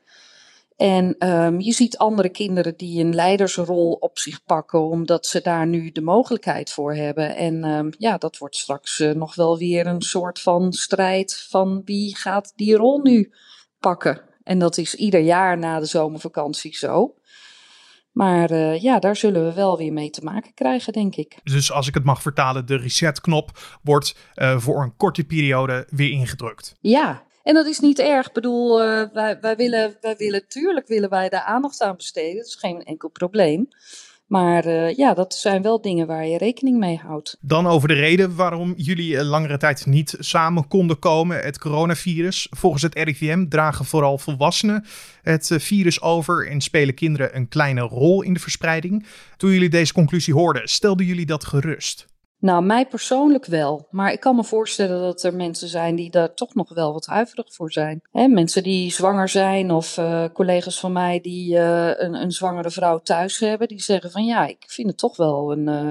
En 0.76 1.28
um, 1.28 1.60
je 1.60 1.72
ziet 1.72 1.98
andere 1.98 2.28
kinderen 2.28 2.76
die 2.76 3.04
een 3.04 3.14
leidersrol 3.14 3.92
op 3.92 4.18
zich 4.18 4.44
pakken, 4.44 4.80
omdat 4.80 5.26
ze 5.26 5.40
daar 5.40 5.66
nu 5.66 5.90
de 5.90 6.00
mogelijkheid 6.00 6.70
voor 6.70 6.94
hebben. 6.94 7.36
En 7.36 7.64
um, 7.64 7.90
ja, 7.98 8.18
dat 8.18 8.38
wordt 8.38 8.56
straks 8.56 8.98
uh, 8.98 9.14
nog 9.14 9.34
wel 9.34 9.58
weer 9.58 9.86
een 9.86 10.02
soort 10.02 10.40
van 10.40 10.72
strijd 10.72 11.46
van 11.48 11.82
wie 11.84 12.16
gaat 12.16 12.52
die 12.56 12.76
rol 12.76 13.00
nu 13.02 13.32
pakken. 13.78 14.20
En 14.42 14.58
dat 14.58 14.78
is 14.78 14.94
ieder 14.94 15.20
jaar 15.20 15.58
na 15.58 15.78
de 15.78 15.86
zomervakantie 15.86 16.76
zo. 16.76 17.14
Maar 18.12 18.50
uh, 18.50 18.82
ja, 18.82 18.98
daar 18.98 19.16
zullen 19.16 19.44
we 19.44 19.54
wel 19.54 19.78
weer 19.78 19.92
mee 19.92 20.10
te 20.10 20.24
maken 20.24 20.54
krijgen, 20.54 20.92
denk 20.92 21.16
ik. 21.16 21.38
Dus 21.42 21.72
als 21.72 21.88
ik 21.88 21.94
het 21.94 22.04
mag 22.04 22.22
vertalen, 22.22 22.66
de 22.66 22.76
resetknop 22.76 23.78
wordt 23.82 24.16
uh, 24.36 24.58
voor 24.58 24.82
een 24.82 24.96
korte 24.96 25.24
periode 25.24 25.86
weer 25.90 26.10
ingedrukt. 26.10 26.74
Ja, 26.80 27.22
en 27.42 27.54
dat 27.54 27.66
is 27.66 27.78
niet 27.80 27.98
erg. 27.98 28.26
Ik 28.26 28.32
bedoel, 28.32 28.82
uh, 28.82 29.04
wij, 29.12 29.40
wij, 29.40 29.56
willen, 29.56 29.96
wij 30.00 30.16
willen, 30.16 30.48
tuurlijk 30.48 30.88
willen 30.88 31.10
wij 31.10 31.28
daar 31.28 31.42
aandacht 31.42 31.82
aan 31.82 31.96
besteden. 31.96 32.36
Dat 32.36 32.46
is 32.46 32.54
geen 32.54 32.84
enkel 32.84 33.08
probleem. 33.08 33.68
Maar 34.30 34.66
uh, 34.66 34.96
ja, 34.96 35.14
dat 35.14 35.34
zijn 35.34 35.62
wel 35.62 35.80
dingen 35.80 36.06
waar 36.06 36.26
je 36.26 36.38
rekening 36.38 36.78
mee 36.78 36.96
houdt. 36.96 37.36
Dan 37.40 37.66
over 37.66 37.88
de 37.88 37.94
reden 37.94 38.36
waarom 38.36 38.72
jullie 38.76 39.24
langere 39.24 39.56
tijd 39.56 39.86
niet 39.86 40.16
samen 40.18 40.68
konden 40.68 40.98
komen. 40.98 41.40
Het 41.42 41.58
coronavirus. 41.58 42.46
Volgens 42.50 42.82
het 42.82 42.94
RIVM 42.94 43.48
dragen 43.48 43.84
vooral 43.84 44.18
volwassenen 44.18 44.84
het 45.22 45.50
virus 45.58 46.00
over 46.00 46.48
en 46.48 46.60
spelen 46.60 46.94
kinderen 46.94 47.36
een 47.36 47.48
kleine 47.48 47.80
rol 47.80 48.22
in 48.22 48.32
de 48.32 48.40
verspreiding. 48.40 49.06
Toen 49.36 49.50
jullie 49.50 49.68
deze 49.68 49.92
conclusie 49.92 50.34
hoorden, 50.34 50.68
stelden 50.68 51.06
jullie 51.06 51.26
dat 51.26 51.44
gerust? 51.44 52.09
Nou, 52.40 52.64
mij 52.64 52.86
persoonlijk 52.86 53.46
wel. 53.46 53.86
Maar 53.90 54.12
ik 54.12 54.20
kan 54.20 54.36
me 54.36 54.44
voorstellen 54.44 55.00
dat 55.00 55.22
er 55.22 55.34
mensen 55.34 55.68
zijn 55.68 55.96
die 55.96 56.10
daar 56.10 56.34
toch 56.34 56.54
nog 56.54 56.74
wel 56.74 56.92
wat 56.92 57.06
huiverig 57.06 57.54
voor 57.54 57.72
zijn. 57.72 58.00
Hè, 58.12 58.28
mensen 58.28 58.62
die 58.62 58.92
zwanger 58.92 59.28
zijn 59.28 59.70
of 59.70 59.96
uh, 59.96 60.24
collega's 60.32 60.80
van 60.80 60.92
mij 60.92 61.20
die 61.20 61.54
uh, 61.54 61.86
een, 61.86 62.14
een, 62.14 62.32
zwangere 62.32 62.70
vrouw 62.70 62.98
thuis 62.98 63.38
hebben, 63.38 63.68
die 63.68 63.80
zeggen 63.80 64.10
van 64.10 64.24
ja, 64.24 64.46
ik 64.46 64.64
vind 64.66 64.88
het 64.88 64.98
toch 64.98 65.16
wel 65.16 65.52
een, 65.52 65.68
uh, 65.68 65.90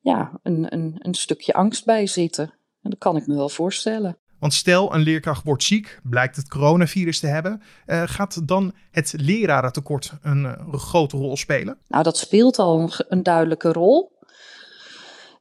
ja, 0.00 0.38
een, 0.42 0.72
een, 0.72 0.94
een 0.98 1.14
stukje 1.14 1.52
angst 1.52 1.84
bij 1.84 2.06
zitten. 2.06 2.44
En 2.82 2.90
dat 2.90 2.98
kan 2.98 3.16
ik 3.16 3.26
me 3.26 3.34
wel 3.34 3.48
voorstellen. 3.48 4.18
Want 4.38 4.54
stel, 4.54 4.94
een 4.94 5.00
leerkracht 5.00 5.44
wordt 5.44 5.62
ziek, 5.62 6.00
blijkt 6.02 6.36
het 6.36 6.48
coronavirus 6.48 7.20
te 7.20 7.26
hebben. 7.26 7.62
Uh, 7.86 8.02
gaat 8.06 8.48
dan 8.48 8.72
het 8.90 9.14
lerarentekort 9.16 10.12
een, 10.22 10.44
een 10.44 10.78
grote 10.78 11.16
rol 11.16 11.36
spelen? 11.36 11.78
Nou, 11.88 12.02
dat 12.02 12.18
speelt 12.18 12.58
al 12.58 12.80
een, 12.80 12.90
een 13.08 13.22
duidelijke 13.22 13.72
rol. 13.72 14.18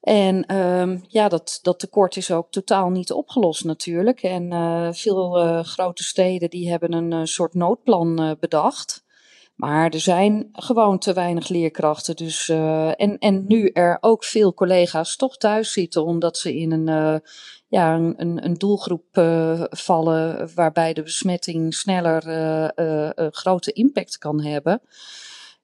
En 0.01 0.45
ehm, 0.45 0.97
ja, 1.07 1.27
dat, 1.27 1.59
dat 1.61 1.79
tekort 1.79 2.15
is 2.17 2.31
ook 2.31 2.51
totaal 2.51 2.89
niet 2.89 3.11
opgelost 3.11 3.63
natuurlijk. 3.63 4.21
En 4.21 4.51
uh, 4.51 4.87
veel 4.91 5.45
uh, 5.45 5.63
grote 5.63 6.03
steden 6.03 6.49
die 6.49 6.69
hebben 6.69 6.93
een 6.93 7.11
uh, 7.11 7.19
soort 7.23 7.53
noodplan 7.53 8.37
bedacht. 8.39 9.07
Maar 9.55 9.89
er 9.89 9.99
zijn 9.99 10.49
gewoon 10.51 10.99
te 10.99 11.13
weinig 11.13 11.47
leerkrachten. 11.47 12.15
Dus, 12.15 12.49
en, 12.49 13.17
en 13.17 13.45
nu 13.47 13.67
er 13.67 13.97
ook 14.01 14.23
veel 14.23 14.53
collega's 14.53 15.15
toch 15.15 15.37
thuis 15.37 15.71
zitten 15.71 16.05
omdat 16.05 16.37
ze 16.37 16.55
in 16.55 16.71
een, 16.71 17.21
ja, 17.67 17.95
een, 17.95 18.45
een 18.45 18.53
doelgroep 18.53 19.05
vallen 19.69 20.49
waarbij 20.55 20.93
de 20.93 21.03
besmetting 21.03 21.73
sneller 21.73 22.21
grote 23.31 23.71
impact 23.71 24.17
kan 24.17 24.41
hebben 24.41 24.81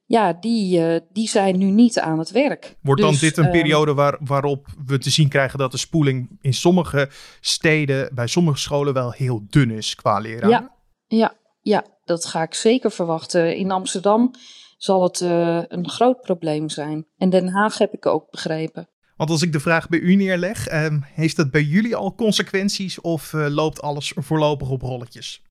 ja, 0.06 0.32
die, 0.32 0.78
uh, 0.78 1.00
die 1.12 1.28
zijn 1.28 1.58
nu 1.58 1.70
niet 1.70 1.98
aan 1.98 2.18
het 2.18 2.30
werk. 2.30 2.76
Wordt 2.82 3.00
dan 3.00 3.10
dus, 3.10 3.20
dit 3.20 3.36
een 3.36 3.44
ehm, 3.44 3.52
periode 3.52 3.94
waar, 3.94 4.18
waarop 4.20 4.66
we 4.86 4.98
te 4.98 5.10
zien 5.10 5.28
krijgen 5.28 5.58
dat 5.58 5.70
de 5.70 5.78
spoeling 5.78 6.38
in 6.40 6.54
sommige 6.54 7.08
steden, 7.40 8.14
bij 8.14 8.26
sommige 8.26 8.58
scholen 8.58 8.94
wel 8.94 9.12
heel 9.12 9.44
dun 9.48 9.70
is 9.70 9.94
qua 9.94 10.18
leraren? 10.18 10.48
Ja, 10.48 10.76
ja, 11.06 11.34
ja, 11.60 11.84
dat 12.04 12.24
ga 12.24 12.42
ik 12.42 12.54
zeker 12.54 12.90
verwachten. 12.90 13.56
In 13.56 13.70
Amsterdam 13.70 14.30
zal 14.76 15.02
het 15.02 15.20
uh, 15.20 15.62
een 15.68 15.88
groot 15.88 16.20
probleem 16.20 16.68
zijn. 16.68 17.06
En 17.16 17.30
Den 17.30 17.48
Haag 17.48 17.78
heb 17.78 17.92
ik 17.92 18.06
ook 18.06 18.30
begrepen. 18.30 18.88
Want 19.16 19.30
als 19.30 19.42
ik 19.42 19.52
de 19.52 19.60
vraag 19.60 19.88
bij 19.88 19.98
u 19.98 20.14
neerleg, 20.14 20.70
uh, 20.70 20.86
heeft 21.02 21.36
dat 21.36 21.50
bij 21.50 21.62
jullie 21.62 21.96
al 21.96 22.14
consequenties 22.14 23.00
of 23.00 23.32
uh, 23.32 23.46
loopt 23.48 23.82
alles 23.82 24.12
voorlopig 24.16 24.70
op 24.70 24.82
rolletjes? 24.82 25.45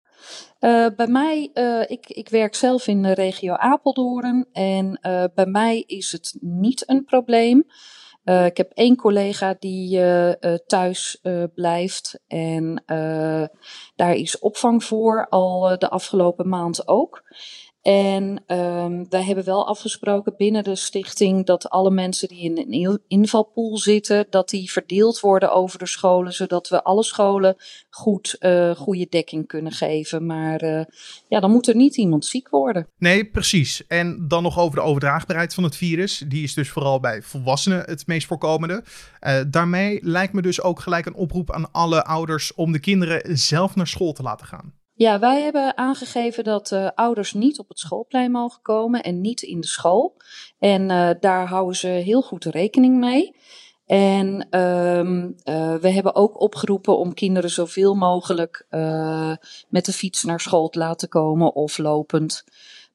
Uh, 0.60 0.88
bij 0.96 1.08
mij, 1.08 1.50
uh, 1.54 1.82
ik, 1.88 2.08
ik 2.08 2.30
werk 2.30 2.56
zelf 2.56 2.88
in 2.88 3.04
de 3.04 3.14
regio 3.14 3.54
Apeldoorn 3.54 4.46
en 4.52 5.00
uh, 5.02 5.24
bij 5.36 5.46
mij 5.46 5.80
is 5.80 6.12
het 6.12 6.38
niet 6.40 6.90
een 6.90 7.04
probleem. 7.04 7.66
ik 8.24 8.58
heb 8.58 8.72
één 8.74 8.96
collega 8.96 9.56
die 9.60 10.00
thuis 10.66 11.22
blijft 11.54 12.20
en 12.28 12.84
daar 13.96 14.14
is 14.14 14.40
opvang 14.40 14.84
voor, 14.84 15.28
al 15.30 15.78
de 15.78 15.90
afgelopen 15.90 16.50
maand 16.50 16.88
ook. 16.88 17.24
En 17.86 18.44
um, 18.48 19.06
wij 19.10 19.24
hebben 19.24 19.46
wel 19.46 19.68
afgesproken 19.68 20.34
binnen 20.38 20.64
de 20.64 20.76
stichting 20.76 21.46
dat 21.46 21.70
alle 21.70 21.92
mensen 21.92 22.28
die 22.28 22.40
in 22.40 22.58
een 22.58 23.02
invalpool 23.08 23.78
zitten, 23.78 24.28
dat 24.30 24.50
die 24.50 24.72
verdeeld 24.72 25.20
worden 25.20 25.52
over 25.52 25.80
de 25.80 25.88
scholen, 25.88 26.34
zodat 26.34 26.68
we 26.70 26.84
alle 26.84 27.04
scholen 27.04 27.56
goed 27.90 28.36
uh, 28.40 28.76
goede 28.76 29.08
dekking 29.10 29.48
kunnen 29.48 29.72
geven. 29.72 30.26
Maar 30.26 30.64
uh, 30.64 30.84
ja, 31.28 31.40
dan 31.40 31.52
moet 31.52 31.68
er 31.68 31.76
niet 31.76 31.98
iemand 31.98 32.26
ziek 32.26 32.50
worden. 32.50 32.88
Nee, 32.98 33.26
precies. 33.26 33.88
En 33.88 34.28
dan 34.28 34.44
nog 34.44 34.60
over 34.60 34.76
de 34.76 34.86
overdraagbaarheid 34.86 35.54
van 35.54 35.64
het 35.64 35.76
virus. 35.76 36.24
Die 36.28 36.44
is 36.44 36.54
dus 36.54 36.70
vooral 36.70 37.00
bij 37.00 37.22
volwassenen 37.22 37.84
het 37.86 38.08
meest 38.08 38.28
voorkomende. 38.28 38.84
Uh, 39.22 39.42
daarmee 39.48 40.00
lijkt 40.02 40.34
me 40.34 40.42
dus 40.42 40.62
ook 40.62 40.80
gelijk 40.80 41.06
een 41.06 41.16
oproep 41.16 41.52
aan 41.52 41.72
alle 41.72 42.04
ouders 42.04 42.54
om 42.54 42.72
de 42.72 42.80
kinderen 42.80 43.38
zelf 43.38 43.76
naar 43.76 43.88
school 43.88 44.14
te 44.14 44.24
laten 44.24 44.48
gaan. 44.48 44.74
Ja, 44.98 45.20
wij 45.20 45.42
hebben 45.42 45.78
aangegeven 45.78 46.44
dat 46.44 46.72
uh, 46.72 46.90
ouders 46.96 47.34
niet 47.34 47.60
op 47.60 47.70
het 47.70 47.80
schoolplein 47.80 48.32
mogen 48.32 48.62
komen 48.62 49.04
en 49.04 49.22
niet 49.22 49.42
in 49.42 49.60
de 49.62 49.68
school. 49.68 50.18
En 50.60 50.90
uh, 50.90 51.10
daar 51.20 51.48
houden 51.48 51.76
ze 51.76 51.88
heel 51.88 52.22
goed 52.22 52.46
rekening 52.46 52.98
mee. 52.98 53.36
En 53.86 54.60
um, 54.60 55.36
uh, 55.44 55.76
we 55.76 55.90
hebben 55.90 56.16
ook 56.16 56.42
opgeroepen 56.42 56.98
om 56.98 57.14
kinderen 57.14 57.50
zoveel 57.50 57.96
mogelijk 57.96 58.66
met 59.70 59.86
de 59.86 59.94
fiets 59.94 60.24
naar 60.24 60.40
school 60.40 60.70
te 60.70 60.80
laten 60.80 61.10
komen 61.10 61.56
of 61.56 61.78
lopend. 61.78 62.44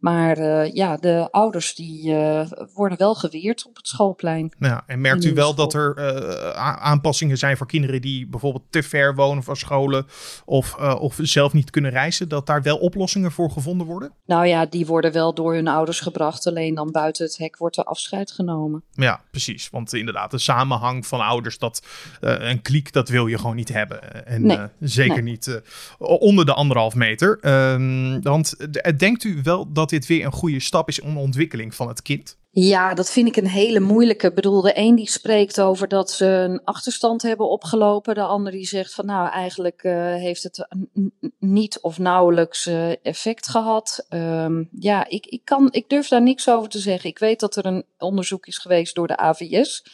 Maar 0.00 0.38
uh, 0.38 0.74
ja, 0.74 0.96
de 0.96 1.28
ouders 1.30 1.74
die 1.74 2.10
uh, 2.10 2.46
worden 2.74 2.98
wel 2.98 3.14
geweerd 3.14 3.66
op 3.66 3.76
het 3.76 3.86
schoolplein. 3.88 4.52
Ja, 4.58 4.82
en 4.86 5.00
merkt 5.00 5.24
u 5.24 5.34
wel 5.34 5.54
dat 5.54 5.74
er 5.74 5.94
uh, 5.98 6.50
aanpassingen 6.76 7.38
zijn 7.38 7.56
voor 7.56 7.66
kinderen 7.66 8.00
die 8.00 8.26
bijvoorbeeld 8.26 8.64
te 8.70 8.82
ver 8.82 9.14
wonen 9.14 9.42
van 9.42 9.56
scholen 9.56 10.06
of, 10.44 10.74
of 10.78 11.18
zelf 11.22 11.52
niet 11.52 11.70
kunnen 11.70 11.90
reizen, 11.90 12.28
dat 12.28 12.46
daar 12.46 12.62
wel 12.62 12.76
oplossingen 12.76 13.32
voor 13.32 13.50
gevonden 13.50 13.86
worden? 13.86 14.12
Nou 14.26 14.46
ja, 14.46 14.66
die 14.66 14.86
worden 14.86 15.12
wel 15.12 15.34
door 15.34 15.54
hun 15.54 15.68
ouders 15.68 16.00
gebracht, 16.00 16.46
alleen 16.46 16.74
dan 16.74 16.90
buiten 16.90 17.24
het 17.24 17.38
hek 17.38 17.56
wordt 17.56 17.76
er 17.76 17.84
afscheid 17.84 18.32
genomen. 18.32 18.82
Ja, 18.92 19.20
precies. 19.30 19.70
Want 19.70 19.94
inderdaad, 19.94 20.30
de 20.30 20.38
samenhang 20.38 21.06
van 21.06 21.20
ouders, 21.20 21.58
dat 21.58 21.82
een 22.20 22.62
kliek, 22.62 22.92
dat 22.92 23.08
wil 23.08 23.26
je 23.26 23.38
gewoon 23.38 23.56
niet 23.56 23.72
hebben. 23.72 24.26
En 24.26 24.46
nee, 24.46 24.58
zeker 24.80 25.22
nee. 25.22 25.32
niet 25.32 25.60
onder 25.98 26.46
de 26.46 26.54
anderhalf 26.54 26.94
meter. 26.94 27.38
Ehm, 27.40 28.20
want 28.20 28.56
denkt 28.98 29.24
u 29.24 29.40
wel 29.42 29.72
dat 29.72 29.89
dit 29.90 30.06
weer 30.06 30.24
een 30.24 30.32
goede 30.32 30.60
stap 30.60 30.88
is 30.88 30.98
in 30.98 31.14
de 31.14 31.20
ontwikkeling 31.20 31.74
van 31.74 31.88
het 31.88 32.02
kind? 32.02 32.38
Ja, 32.52 32.94
dat 32.94 33.10
vind 33.10 33.28
ik 33.28 33.36
een 33.36 33.46
hele 33.46 33.80
moeilijke. 33.80 34.26
Ik 34.26 34.34
bedoel, 34.34 34.60
de 34.60 34.78
een 34.78 34.94
die 34.94 35.10
spreekt 35.10 35.60
over 35.60 35.88
dat 35.88 36.10
ze 36.10 36.26
een 36.26 36.64
achterstand 36.64 37.22
hebben 37.22 37.48
opgelopen. 37.48 38.14
De 38.14 38.22
ander 38.22 38.52
die 38.52 38.66
zegt 38.66 38.94
van 38.94 39.06
nou, 39.06 39.28
eigenlijk 39.28 39.82
uh, 39.82 39.92
heeft 40.14 40.42
het 40.42 40.68
niet 41.38 41.80
of 41.80 41.98
nauwelijks 41.98 42.66
uh, 42.66 42.90
effect 43.02 43.48
gehad. 43.48 44.06
Um, 44.10 44.68
ja, 44.78 45.08
ik, 45.08 45.26
ik, 45.26 45.44
kan, 45.44 45.68
ik 45.70 45.88
durf 45.88 46.08
daar 46.08 46.22
niks 46.22 46.48
over 46.48 46.68
te 46.68 46.78
zeggen. 46.78 47.10
Ik 47.10 47.18
weet 47.18 47.40
dat 47.40 47.56
er 47.56 47.66
een 47.66 47.84
onderzoek 47.98 48.46
is 48.46 48.58
geweest 48.58 48.94
door 48.94 49.06
de 49.06 49.16
AVS. 49.16 49.84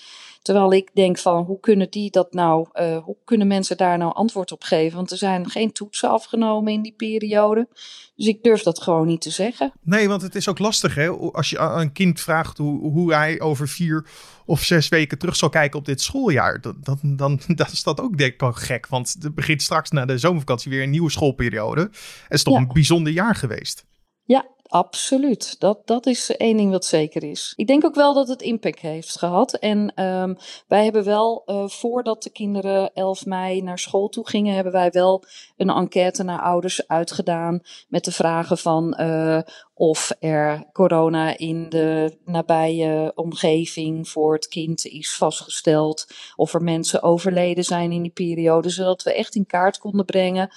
Terwijl 0.46 0.72
ik 0.72 0.90
denk 0.94 1.18
van 1.18 1.44
hoe 1.44 1.60
kunnen 1.60 1.90
die 1.90 2.10
dat 2.10 2.32
nou, 2.32 2.68
uh, 2.74 2.98
hoe 2.98 3.16
kunnen 3.24 3.46
mensen 3.46 3.76
daar 3.76 3.98
nou 3.98 4.14
antwoord 4.14 4.52
op 4.52 4.62
geven? 4.62 4.96
Want 4.96 5.10
er 5.10 5.16
zijn 5.16 5.50
geen 5.50 5.72
toetsen 5.72 6.10
afgenomen 6.10 6.72
in 6.72 6.82
die 6.82 6.94
periode. 6.96 7.68
Dus 8.16 8.26
ik 8.26 8.42
durf 8.42 8.62
dat 8.62 8.82
gewoon 8.82 9.06
niet 9.06 9.20
te 9.20 9.30
zeggen. 9.30 9.72
Nee, 9.82 10.08
want 10.08 10.22
het 10.22 10.34
is 10.34 10.48
ook 10.48 10.58
lastig 10.58 10.94
hè. 10.94 11.08
Als 11.08 11.50
je 11.50 11.58
aan 11.58 11.80
een 11.80 11.92
kind 11.92 12.20
vraagt 12.20 12.58
hoe, 12.58 12.90
hoe 12.90 13.14
hij 13.14 13.40
over 13.40 13.68
vier 13.68 14.06
of 14.44 14.62
zes 14.62 14.88
weken 14.88 15.18
terug 15.18 15.36
zal 15.36 15.48
kijken 15.48 15.78
op 15.78 15.84
dit 15.84 16.00
schooljaar. 16.00 16.60
Dan, 16.60 16.76
dan, 16.80 16.98
dan, 17.02 17.40
dan 17.56 17.66
is 17.72 17.82
dat 17.82 18.00
ook 18.00 18.18
denk 18.18 18.32
ik 18.32 18.40
wel 18.40 18.52
gek. 18.52 18.86
Want 18.86 19.16
er 19.22 19.34
begint 19.34 19.62
straks 19.62 19.90
na 19.90 20.04
de 20.04 20.18
zomervakantie 20.18 20.70
weer 20.70 20.82
een 20.82 20.90
nieuwe 20.90 21.10
schoolperiode. 21.10 21.80
Het 21.80 21.92
is 22.28 22.42
toch 22.42 22.54
ja. 22.54 22.60
een 22.60 22.72
bijzonder 22.72 23.12
jaar 23.12 23.34
geweest. 23.34 23.86
Ja, 24.22 24.46
Absoluut. 24.68 25.60
Dat, 25.60 25.86
dat 25.86 26.06
is 26.06 26.36
één 26.36 26.56
ding 26.56 26.70
wat 26.70 26.84
zeker 26.84 27.22
is. 27.22 27.52
Ik 27.56 27.66
denk 27.66 27.84
ook 27.84 27.94
wel 27.94 28.14
dat 28.14 28.28
het 28.28 28.42
impact 28.42 28.80
heeft 28.80 29.18
gehad. 29.18 29.54
En 29.54 30.02
um, 30.04 30.36
wij 30.66 30.84
hebben 30.84 31.04
wel, 31.04 31.42
uh, 31.46 31.68
voordat 31.68 32.22
de 32.22 32.30
kinderen 32.30 32.94
11 32.94 33.26
mei 33.26 33.62
naar 33.62 33.78
school 33.78 34.08
toe 34.08 34.28
gingen, 34.28 34.54
hebben 34.54 34.72
wij 34.72 34.90
wel 34.90 35.24
een 35.56 35.70
enquête 35.70 36.22
naar 36.22 36.42
ouders 36.42 36.88
uitgedaan. 36.88 37.60
Met 37.88 38.04
de 38.04 38.12
vragen 38.12 38.58
van 38.58 38.98
uh, 39.00 39.38
of 39.74 40.12
er 40.18 40.64
corona 40.72 41.38
in 41.38 41.68
de 41.68 42.18
nabije 42.24 43.12
omgeving 43.14 44.08
voor 44.08 44.34
het 44.34 44.48
kind 44.48 44.86
is 44.86 45.16
vastgesteld. 45.16 46.06
Of 46.36 46.54
er 46.54 46.62
mensen 46.62 47.02
overleden 47.02 47.64
zijn 47.64 47.92
in 47.92 48.02
die 48.02 48.10
periode. 48.10 48.68
Zodat 48.68 49.02
we 49.02 49.14
echt 49.14 49.34
in 49.34 49.46
kaart 49.46 49.78
konden 49.78 50.04
brengen. 50.04 50.50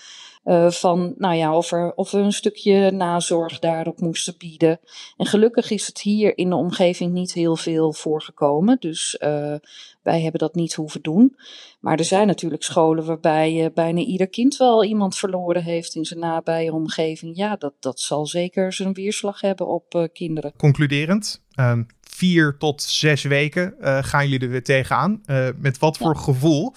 Uh, 0.45 0.71
van, 0.71 1.13
nou 1.17 1.35
ja, 1.35 1.55
of, 1.55 1.71
er, 1.71 1.93
of 1.93 2.11
we 2.11 2.17
een 2.17 2.31
stukje 2.31 2.91
nazorg 2.91 3.59
daarop 3.59 3.99
moesten 3.99 4.35
bieden. 4.37 4.79
En 5.17 5.25
gelukkig 5.25 5.71
is 5.71 5.87
het 5.87 6.01
hier 6.01 6.37
in 6.37 6.49
de 6.49 6.55
omgeving 6.55 7.11
niet 7.11 7.33
heel 7.33 7.55
veel 7.55 7.93
voorgekomen. 7.93 8.77
Dus 8.79 9.17
uh, 9.23 9.55
wij 10.01 10.21
hebben 10.21 10.39
dat 10.39 10.55
niet 10.55 10.73
hoeven 10.73 11.01
doen. 11.01 11.35
Maar 11.79 11.97
er 11.97 12.05
zijn 12.05 12.27
natuurlijk 12.27 12.63
scholen 12.63 13.05
waarbij 13.05 13.63
uh, 13.63 13.65
bijna 13.73 13.99
ieder 13.99 14.27
kind 14.27 14.57
wel 14.57 14.83
iemand 14.83 15.17
verloren 15.17 15.63
heeft 15.63 15.95
in 15.95 16.05
zijn 16.05 16.19
nabije 16.19 16.73
omgeving. 16.73 17.37
Ja, 17.37 17.55
dat, 17.55 17.73
dat 17.79 17.99
zal 17.99 18.25
zeker 18.25 18.73
zijn 18.73 18.93
weerslag 18.93 19.41
hebben 19.41 19.67
op 19.67 20.09
kinderen. 20.13 20.53
Concluderend, 20.57 21.43
um, 21.55 21.87
vier 22.01 22.55
tot 22.57 22.81
zes 22.81 23.23
weken 23.23 23.75
gaan 24.01 24.29
jullie 24.29 24.39
er 24.45 24.51
weer 24.51 24.63
tegenaan. 24.63 25.21
met 25.57 25.77
wat 25.77 25.97
voor 25.97 26.15
gevoel, 26.15 26.73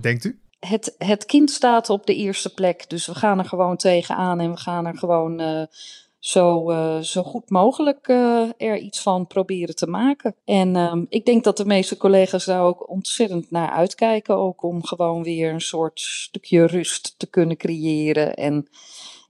denkt 0.00 0.24
u? 0.24 0.38
Het, 0.66 0.94
het 0.98 1.24
kind 1.24 1.50
staat 1.50 1.90
op 1.90 2.06
de 2.06 2.14
eerste 2.14 2.54
plek. 2.54 2.90
Dus 2.90 3.06
we 3.06 3.14
gaan 3.14 3.38
er 3.38 3.44
gewoon 3.44 3.76
tegenaan 3.76 4.40
en 4.40 4.50
we 4.50 4.56
gaan 4.56 4.86
er 4.86 4.98
gewoon 4.98 5.40
uh, 5.40 5.62
zo, 6.18 6.70
uh, 6.70 6.98
zo 6.98 7.22
goed 7.22 7.50
mogelijk 7.50 8.08
uh, 8.08 8.48
er 8.56 8.78
iets 8.78 9.00
van 9.00 9.26
proberen 9.26 9.76
te 9.76 9.86
maken. 9.86 10.34
En 10.44 10.76
um, 10.76 11.06
ik 11.08 11.24
denk 11.24 11.44
dat 11.44 11.56
de 11.56 11.64
meeste 11.64 11.96
collega's 11.96 12.44
daar 12.44 12.62
ook 12.62 12.90
ontzettend 12.90 13.50
naar 13.50 13.70
uitkijken. 13.70 14.36
Ook 14.36 14.62
om 14.62 14.84
gewoon 14.84 15.22
weer 15.22 15.52
een 15.52 15.60
soort 15.60 16.00
stukje 16.00 16.66
rust 16.66 17.14
te 17.18 17.26
kunnen 17.26 17.56
creëren. 17.56 18.34
En 18.34 18.68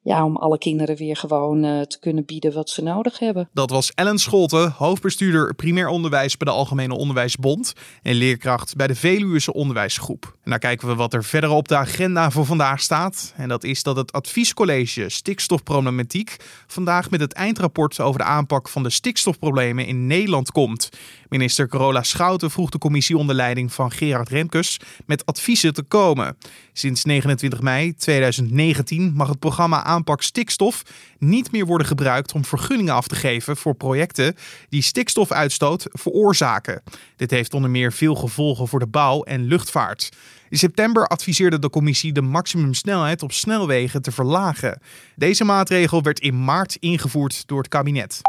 ja, 0.05 0.25
om 0.25 0.37
alle 0.37 0.59
kinderen 0.59 0.97
weer 0.97 1.17
gewoon 1.17 1.65
uh, 1.65 1.81
te 1.81 1.99
kunnen 1.99 2.25
bieden 2.25 2.53
wat 2.53 2.71
ze 2.71 2.83
nodig 2.83 3.19
hebben. 3.19 3.49
Dat 3.53 3.71
was 3.71 3.93
Ellen 3.95 4.19
Scholte, 4.19 4.73
hoofdbestuurder 4.77 5.55
primair 5.55 5.89
onderwijs 5.89 6.37
bij 6.37 6.53
de 6.53 6.59
Algemene 6.59 6.95
Onderwijsbond 6.95 7.73
en 8.03 8.15
leerkracht 8.15 8.77
bij 8.77 8.87
de 8.87 8.95
Veluwse 8.95 9.53
Onderwijsgroep. 9.53 10.37
En 10.45 10.51
dan 10.51 10.59
kijken 10.59 10.89
we 10.89 10.95
wat 10.95 11.15
er 11.15 11.25
verder 11.25 11.51
op 11.51 11.69
de 11.69 11.77
agenda 11.77 12.31
voor 12.31 12.47
vandaag 12.47 12.81
staat. 12.81 13.35
En 13.37 13.49
dat 13.49 13.65
is 13.65 13.83
dat 13.83 13.97
het 13.97 14.13
adviescollege 14.13 15.09
stikstofproblematiek 15.09 16.37
vandaag 16.67 17.11
met 17.11 17.21
het 17.21 17.33
eindrapport 17.33 18.01
over 18.01 18.19
de 18.19 18.27
aanpak 18.27 18.69
van 18.69 18.83
de 18.83 18.91
stikstofproblemen 18.91 19.87
in 19.87 20.07
Nederland 20.07 20.51
komt. 20.51 20.89
Minister 21.29 21.69
Carola 21.69 22.03
Schouten 22.03 22.51
vroeg 22.51 22.71
de 22.71 22.79
commissie 22.79 23.17
onder 23.17 23.35
leiding 23.35 23.73
van 23.73 23.91
Gerard 23.91 24.29
Remkes 24.29 24.81
met 25.07 25.27
adviezen 25.27 25.75
te 25.75 25.83
komen. 25.83 26.37
Sinds 26.73 27.05
29 27.05 27.61
mei 27.61 27.95
2019 27.95 29.13
mag 29.15 29.29
het 29.29 29.39
programma 29.39 29.85
aanpak 29.95 30.23
stikstof 30.23 30.83
niet 31.19 31.53
meer 31.53 31.67
worden 31.67 31.87
gebruikt 31.87 32.33
om 32.33 32.45
vergunningen 32.45 32.95
af 32.95 33.07
te 33.07 33.15
geven 33.15 33.57
voor 33.57 33.75
projecten 33.75 34.35
die 34.69 34.83
stikstofuitstoot 34.83 35.87
veroorzaken. 35.91 36.83
Dit 37.17 37.31
heeft 37.31 37.55
onder 37.55 37.71
meer 37.71 37.93
veel 37.93 38.15
gevolgen 38.15 38.69
voor 38.69 38.79
de 38.79 38.87
bouw 38.87 39.23
en 39.23 39.45
luchtvaart. 39.45 40.09
In 40.49 40.59
september 40.59 41.07
adviseerde 41.07 41.59
de 41.59 41.71
commissie 41.71 42.13
de 42.13 42.23
maximumsnelheid 42.23 43.23
op 43.23 43.33
snelwegen 43.33 44.03
te 44.03 44.13
verlagen. 44.13 44.81
Deze 45.17 45.45
maatregel 45.45 46.03
werd 46.03 46.21
in 46.21 46.45
maart 46.45 46.77
ingevoerd 46.77 47.47
door 47.47 47.59
het 47.59 47.69
kabinet. 47.69 48.21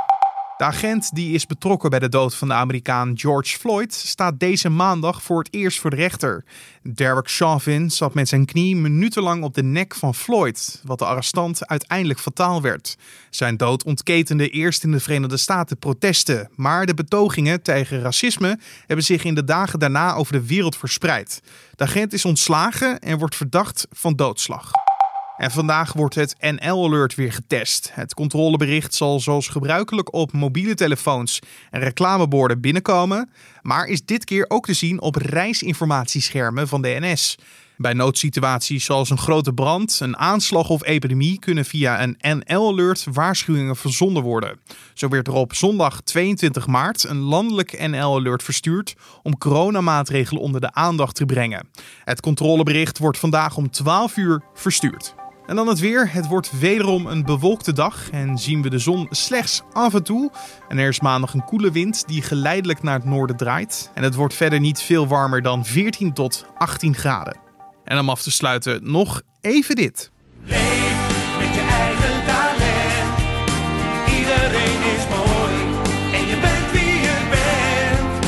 De 0.58 0.64
agent 0.64 1.16
die 1.16 1.34
is 1.34 1.46
betrokken 1.46 1.90
bij 1.90 2.00
de 2.00 2.10
dood 2.10 2.36
van 2.36 2.48
de 2.48 2.54
Amerikaan 2.54 3.18
George 3.18 3.58
Floyd 3.58 3.94
staat 3.94 4.40
deze 4.40 4.70
maandag 4.70 5.24
voor 5.24 5.40
het 5.40 5.54
eerst 5.54 5.80
voor 5.80 5.90
de 5.90 5.96
rechter. 5.96 6.44
Derek 6.84 7.30
Chauvin 7.30 7.92
zat 7.92 8.14
met 8.14 8.28
zijn 8.28 8.46
knie 8.46 8.76
minutenlang 8.76 9.44
op 9.44 9.54
de 9.54 9.64
nek 9.64 9.96
van 9.96 10.16
Floyd, 10.16 10.82
wat 10.84 11.00
de 11.00 11.06
arrestant 11.06 11.68
uiteindelijk 11.68 12.20
fataal 12.20 12.62
werd. 12.62 12.98
Zijn 13.30 13.58
dood 13.58 13.84
ontketende 13.84 14.50
eerst 14.50 14.84
in 14.84 14.92
de 14.92 15.00
Verenigde 15.00 15.38
Staten 15.38 15.78
protesten, 15.78 16.50
maar 16.56 16.86
de 16.86 16.94
betogingen 16.94 17.62
tegen 17.62 18.02
racisme 18.02 18.60
hebben 18.86 19.06
zich 19.06 19.24
in 19.24 19.36
de 19.36 19.44
dagen 19.44 19.80
daarna 19.80 20.14
over 20.14 20.34
de 20.34 20.46
wereld 20.46 20.78
verspreid. 20.78 21.42
De 21.76 21.84
agent 21.84 22.14
is 22.14 22.26
ontslagen 22.26 23.00
en 23.00 23.18
wordt 23.18 23.36
verdacht 23.36 23.88
van 23.92 24.16
doodslag. 24.16 24.72
En 25.38 25.52
vandaag 25.52 25.94
wordt 25.94 26.16
het 26.16 26.36
NL-alert 26.40 27.16
weer 27.16 27.34
getest. 27.34 27.90
Het 27.94 28.14
controlebericht 28.14 28.94
zal 28.94 29.20
zoals 29.20 29.48
gebruikelijk 29.48 30.14
op 30.14 30.32
mobiele 30.32 30.74
telefoons 30.74 31.40
en 31.72 31.80
reclameborden 31.80 32.62
binnenkomen, 32.62 33.30
maar 33.62 33.86
is 33.86 34.06
dit 34.06 34.24
keer 34.24 34.46
ook 34.48 34.66
te 34.66 34.74
zien 34.74 35.02
op 35.02 35.16
reisinformatieschermen 35.16 36.68
van 36.68 36.82
de 36.82 36.98
NS. 37.00 37.38
Bij 37.78 37.94
noodsituaties 37.94 38.86
zoals 38.86 39.10
een 39.10 39.18
grote 39.18 39.54
brand, 39.54 40.00
een 40.00 40.18
aanslag 40.18 40.70
of 40.70 40.84
epidemie 40.84 41.40
kunnen 41.40 41.66
via 41.66 42.04
een 42.04 42.18
NL-alert 42.46 43.06
waarschuwingen 43.12 43.76
verzonden 43.76 44.24
worden. 44.24 44.60
Zo 44.94 45.08
werd 45.08 45.28
er 45.28 45.34
op 45.34 45.54
zondag 45.54 46.02
22 46.02 46.68
maart 46.68 47.04
een 47.04 47.20
landelijk 47.20 47.88
NL-alert 47.88 48.44
verstuurd 48.44 48.96
om 49.24 49.38
coronamaatregelen 49.38 50.42
onder 50.42 50.62
de 50.62 50.74
aandacht 50.74 51.16
te 51.16 51.26
brengen. 51.26 51.70
Het 52.04 52.22
controlebericht 52.22 52.98
wordt 52.98 53.18
vandaag 53.18 53.58
om 53.58 53.70
12 53.70 54.18
uur 54.18 54.42
verstuurd. 54.54 55.16
En 55.48 55.56
dan 55.56 55.68
het 55.68 55.80
weer. 55.80 56.14
Het 56.14 56.28
wordt 56.28 56.60
wederom 56.60 57.08
een 57.08 57.24
bewolkte 57.24 57.74
dag 57.74 58.10
en 58.12 58.38
zien 58.38 58.62
we 58.62 58.70
de 58.70 58.80
zon 58.80 59.08
slechts 59.10 59.62
af 59.72 59.94
en 59.94 60.04
toe. 60.04 60.32
En 60.68 60.78
er 60.78 60.88
is 60.88 61.00
maandag 61.00 61.34
een 61.34 61.44
koele 61.44 61.72
wind 61.72 62.08
die 62.08 62.22
geleidelijk 62.22 62.84
naar 62.84 62.96
het 62.96 63.06
noorden 63.06 63.38
draait. 63.38 63.92
En 63.94 64.04
het 64.04 64.16
wordt 64.16 64.34
verder 64.34 64.60
niet 64.60 64.82
veel 64.82 65.08
warmer 65.08 65.42
dan 65.42 65.66
14 65.66 66.14
tot 66.14 66.46
18 66.58 66.96
graden. 66.96 67.38
En 67.84 68.00
om 68.00 68.10
af 68.10 68.22
te 68.22 68.32
sluiten 68.32 68.92
nog 68.92 69.22
even 69.42 69.76
dit. 69.76 70.12
Leef 70.44 71.38
met 71.40 71.54
je 71.54 71.68
eigen 71.70 72.26
talent. 72.26 73.20
Iedereen 74.18 74.82
is 74.96 75.08
mooi 75.08 75.54
en 76.14 76.28
je 76.28 76.38
bent 76.42 76.72
wie 76.72 77.00
je 77.00 77.18
bent. 77.30 78.28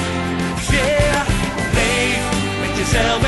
Leef 1.74 2.60
met 2.60 2.78
jezelf 2.78 3.27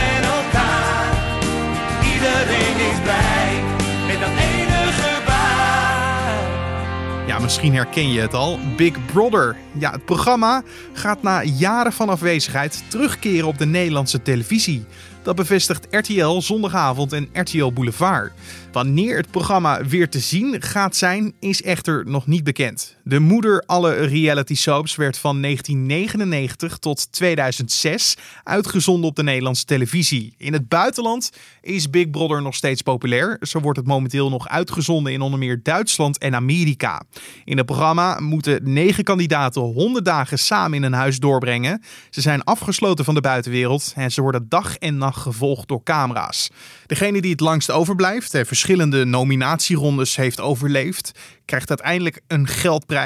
Misschien 7.41 7.73
herken 7.73 8.11
je 8.11 8.21
het 8.21 8.33
al. 8.33 8.59
Big 8.77 9.05
Brother. 9.05 9.55
Ja, 9.79 9.91
het 9.91 10.05
programma 10.05 10.63
gaat 10.93 11.21
na 11.21 11.43
jaren 11.43 11.93
van 11.93 12.09
afwezigheid 12.09 12.83
terugkeren 12.87 13.47
op 13.47 13.57
de 13.57 13.65
Nederlandse 13.65 14.21
televisie. 14.21 14.85
Dat 15.21 15.35
bevestigt 15.35 15.87
RTL 15.89 16.39
Zondagavond 16.39 17.13
en 17.13 17.29
RTL 17.33 17.71
Boulevard. 17.71 18.31
Wanneer 18.71 19.17
het 19.17 19.31
programma 19.31 19.85
weer 19.85 20.09
te 20.09 20.19
zien 20.19 20.61
gaat 20.61 20.95
zijn, 20.95 21.33
is 21.39 21.61
echter 21.61 22.03
nog 22.05 22.27
niet 22.27 22.43
bekend. 22.43 22.97
De 23.09 23.19
moeder 23.19 23.63
alle 23.65 23.93
reality 23.93 24.55
soaps 24.55 24.95
werd 24.95 25.17
van 25.17 25.41
1999 25.41 26.77
tot 26.77 27.11
2006 27.11 28.17
uitgezonden 28.43 29.09
op 29.09 29.15
de 29.15 29.23
Nederlandse 29.23 29.65
televisie. 29.65 30.33
In 30.37 30.53
het 30.53 30.67
buitenland 30.67 31.31
is 31.61 31.89
Big 31.89 32.09
Brother 32.09 32.41
nog 32.41 32.55
steeds 32.55 32.81
populair. 32.81 33.37
Zo 33.41 33.59
wordt 33.59 33.77
het 33.77 33.87
momenteel 33.87 34.29
nog 34.29 34.47
uitgezonden 34.47 35.13
in 35.13 35.21
onder 35.21 35.39
meer 35.39 35.59
Duitsland 35.63 36.17
en 36.17 36.35
Amerika. 36.35 37.03
In 37.45 37.57
het 37.57 37.65
programma 37.65 38.19
moeten 38.19 38.73
negen 38.73 39.03
kandidaten 39.03 39.61
100 39.61 40.05
dagen 40.05 40.39
samen 40.39 40.77
in 40.77 40.83
een 40.83 40.93
huis 40.93 41.19
doorbrengen. 41.19 41.83
Ze 42.09 42.21
zijn 42.21 42.43
afgesloten 42.43 43.05
van 43.05 43.13
de 43.13 43.21
buitenwereld 43.21 43.93
en 43.95 44.11
ze 44.11 44.21
worden 44.21 44.49
dag 44.49 44.77
en 44.77 44.97
nacht 44.97 45.21
gevolgd 45.21 45.67
door 45.67 45.83
camera's. 45.83 46.49
Degene 46.85 47.21
die 47.21 47.31
het 47.31 47.39
langst 47.39 47.71
overblijft 47.71 48.33
en 48.33 48.45
verschillende 48.45 49.05
nominatierondes 49.05 50.15
heeft 50.15 50.41
overleefd, 50.41 51.11
krijgt 51.45 51.69
uiteindelijk 51.69 52.21
een 52.27 52.47
geldprijs. 52.47 52.97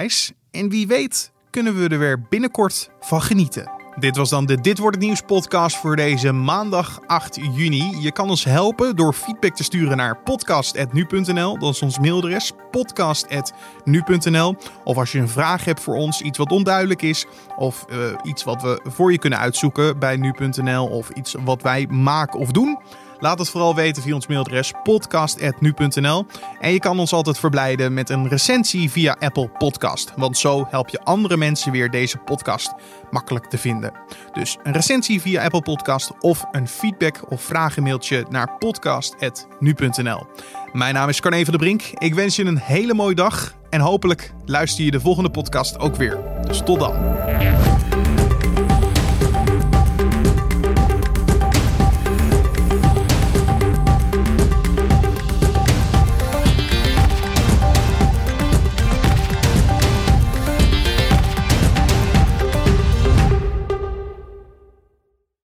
En 0.52 0.70
wie 0.70 0.88
weet 0.88 1.32
kunnen 1.50 1.80
we 1.80 1.88
er 1.88 2.00
weer 2.00 2.22
binnenkort 2.30 2.90
van 3.00 3.22
genieten. 3.22 3.72
Dit 4.00 4.16
was 4.16 4.30
dan 4.30 4.46
de 4.46 4.62
Dit 4.62 4.78
Wordt 4.78 4.96
Het 4.96 5.06
Nieuws 5.06 5.22
podcast 5.22 5.78
voor 5.78 5.96
deze 5.96 6.32
maandag 6.32 7.00
8 7.08 7.36
juni. 7.36 7.98
Je 8.02 8.12
kan 8.12 8.30
ons 8.30 8.44
helpen 8.44 8.96
door 8.96 9.14
feedback 9.14 9.56
te 9.56 9.64
sturen 9.64 9.98
naar 9.98 10.18
podcast.nu.nl. 10.18 11.58
Dat 11.58 11.74
is 11.74 11.82
ons 11.82 12.00
mailadres, 12.00 12.52
podcast.nu.nl. 12.72 14.56
Of 14.84 14.98
als 14.98 15.12
je 15.12 15.20
een 15.20 15.30
vraag 15.30 15.66
hebt 15.66 15.80
voor 15.80 15.96
ons, 15.96 16.22
iets 16.22 16.38
wat 16.38 16.52
onduidelijk 16.52 17.02
is... 17.02 17.26
of 17.58 17.86
eh, 17.90 17.98
iets 18.24 18.44
wat 18.44 18.62
we 18.62 18.80
voor 18.84 19.12
je 19.12 19.20
kunnen 19.20 19.40
uitzoeken 19.40 20.00
bij 20.00 20.18
nu.nl... 20.18 20.88
of 20.88 21.10
iets 21.10 21.36
wat 21.44 21.62
wij 21.62 21.88
maken 21.88 22.40
of 22.40 22.52
doen... 22.52 22.80
Laat 23.24 23.40
het 23.40 23.50
vooral 23.50 23.76
weten 23.76 24.04
via 24.04 24.14
ons 24.14 24.28
mailadres 24.28 24.72
podcast.nu.nl. 24.84 26.26
En 26.60 26.72
je 26.72 26.80
kan 26.80 27.00
ons 27.00 27.14
altijd 27.14 27.40
verblijden 27.40 27.94
met 27.94 28.10
een 28.10 28.28
recensie 28.28 28.90
via 28.90 29.16
Apple 29.20 29.50
Podcast. 29.58 30.14
Want 30.16 30.38
zo 30.38 30.68
help 30.70 30.90
je 30.90 31.00
andere 31.04 31.38
mensen 31.38 31.72
weer 31.72 31.92
deze 31.92 32.18
podcast 32.18 32.74
makkelijk 33.12 33.46
te 33.46 33.58
vinden. 33.58 33.94
Dus 34.34 34.58
een 34.64 34.74
recensie 34.74 35.22
via 35.22 35.44
Apple 35.44 35.62
Podcast 35.62 36.12
of 36.20 36.46
een 36.52 36.68
feedback 36.68 37.32
of 37.32 37.42
vragenmailtje 37.42 38.26
naar 38.30 38.58
podcast.nu.nl. 38.58 40.28
Mijn 40.74 40.94
naam 40.94 41.10
is 41.10 41.20
Carne 41.20 41.44
van 41.44 41.54
der 41.54 41.62
Brink. 41.62 41.82
Ik 41.82 42.14
wens 42.14 42.36
je 42.36 42.46
een 42.46 42.60
hele 42.60 42.94
mooie 42.94 43.16
dag. 43.16 43.54
En 43.70 43.80
hopelijk 43.80 44.34
luister 44.46 44.86
je 44.86 44.92
de 44.92 45.00
volgende 45.00 45.30
podcast 45.30 45.80
ook 45.80 45.96
weer. 45.96 46.18
Dus 46.48 46.62
tot 46.66 46.80
dan. 46.80 46.94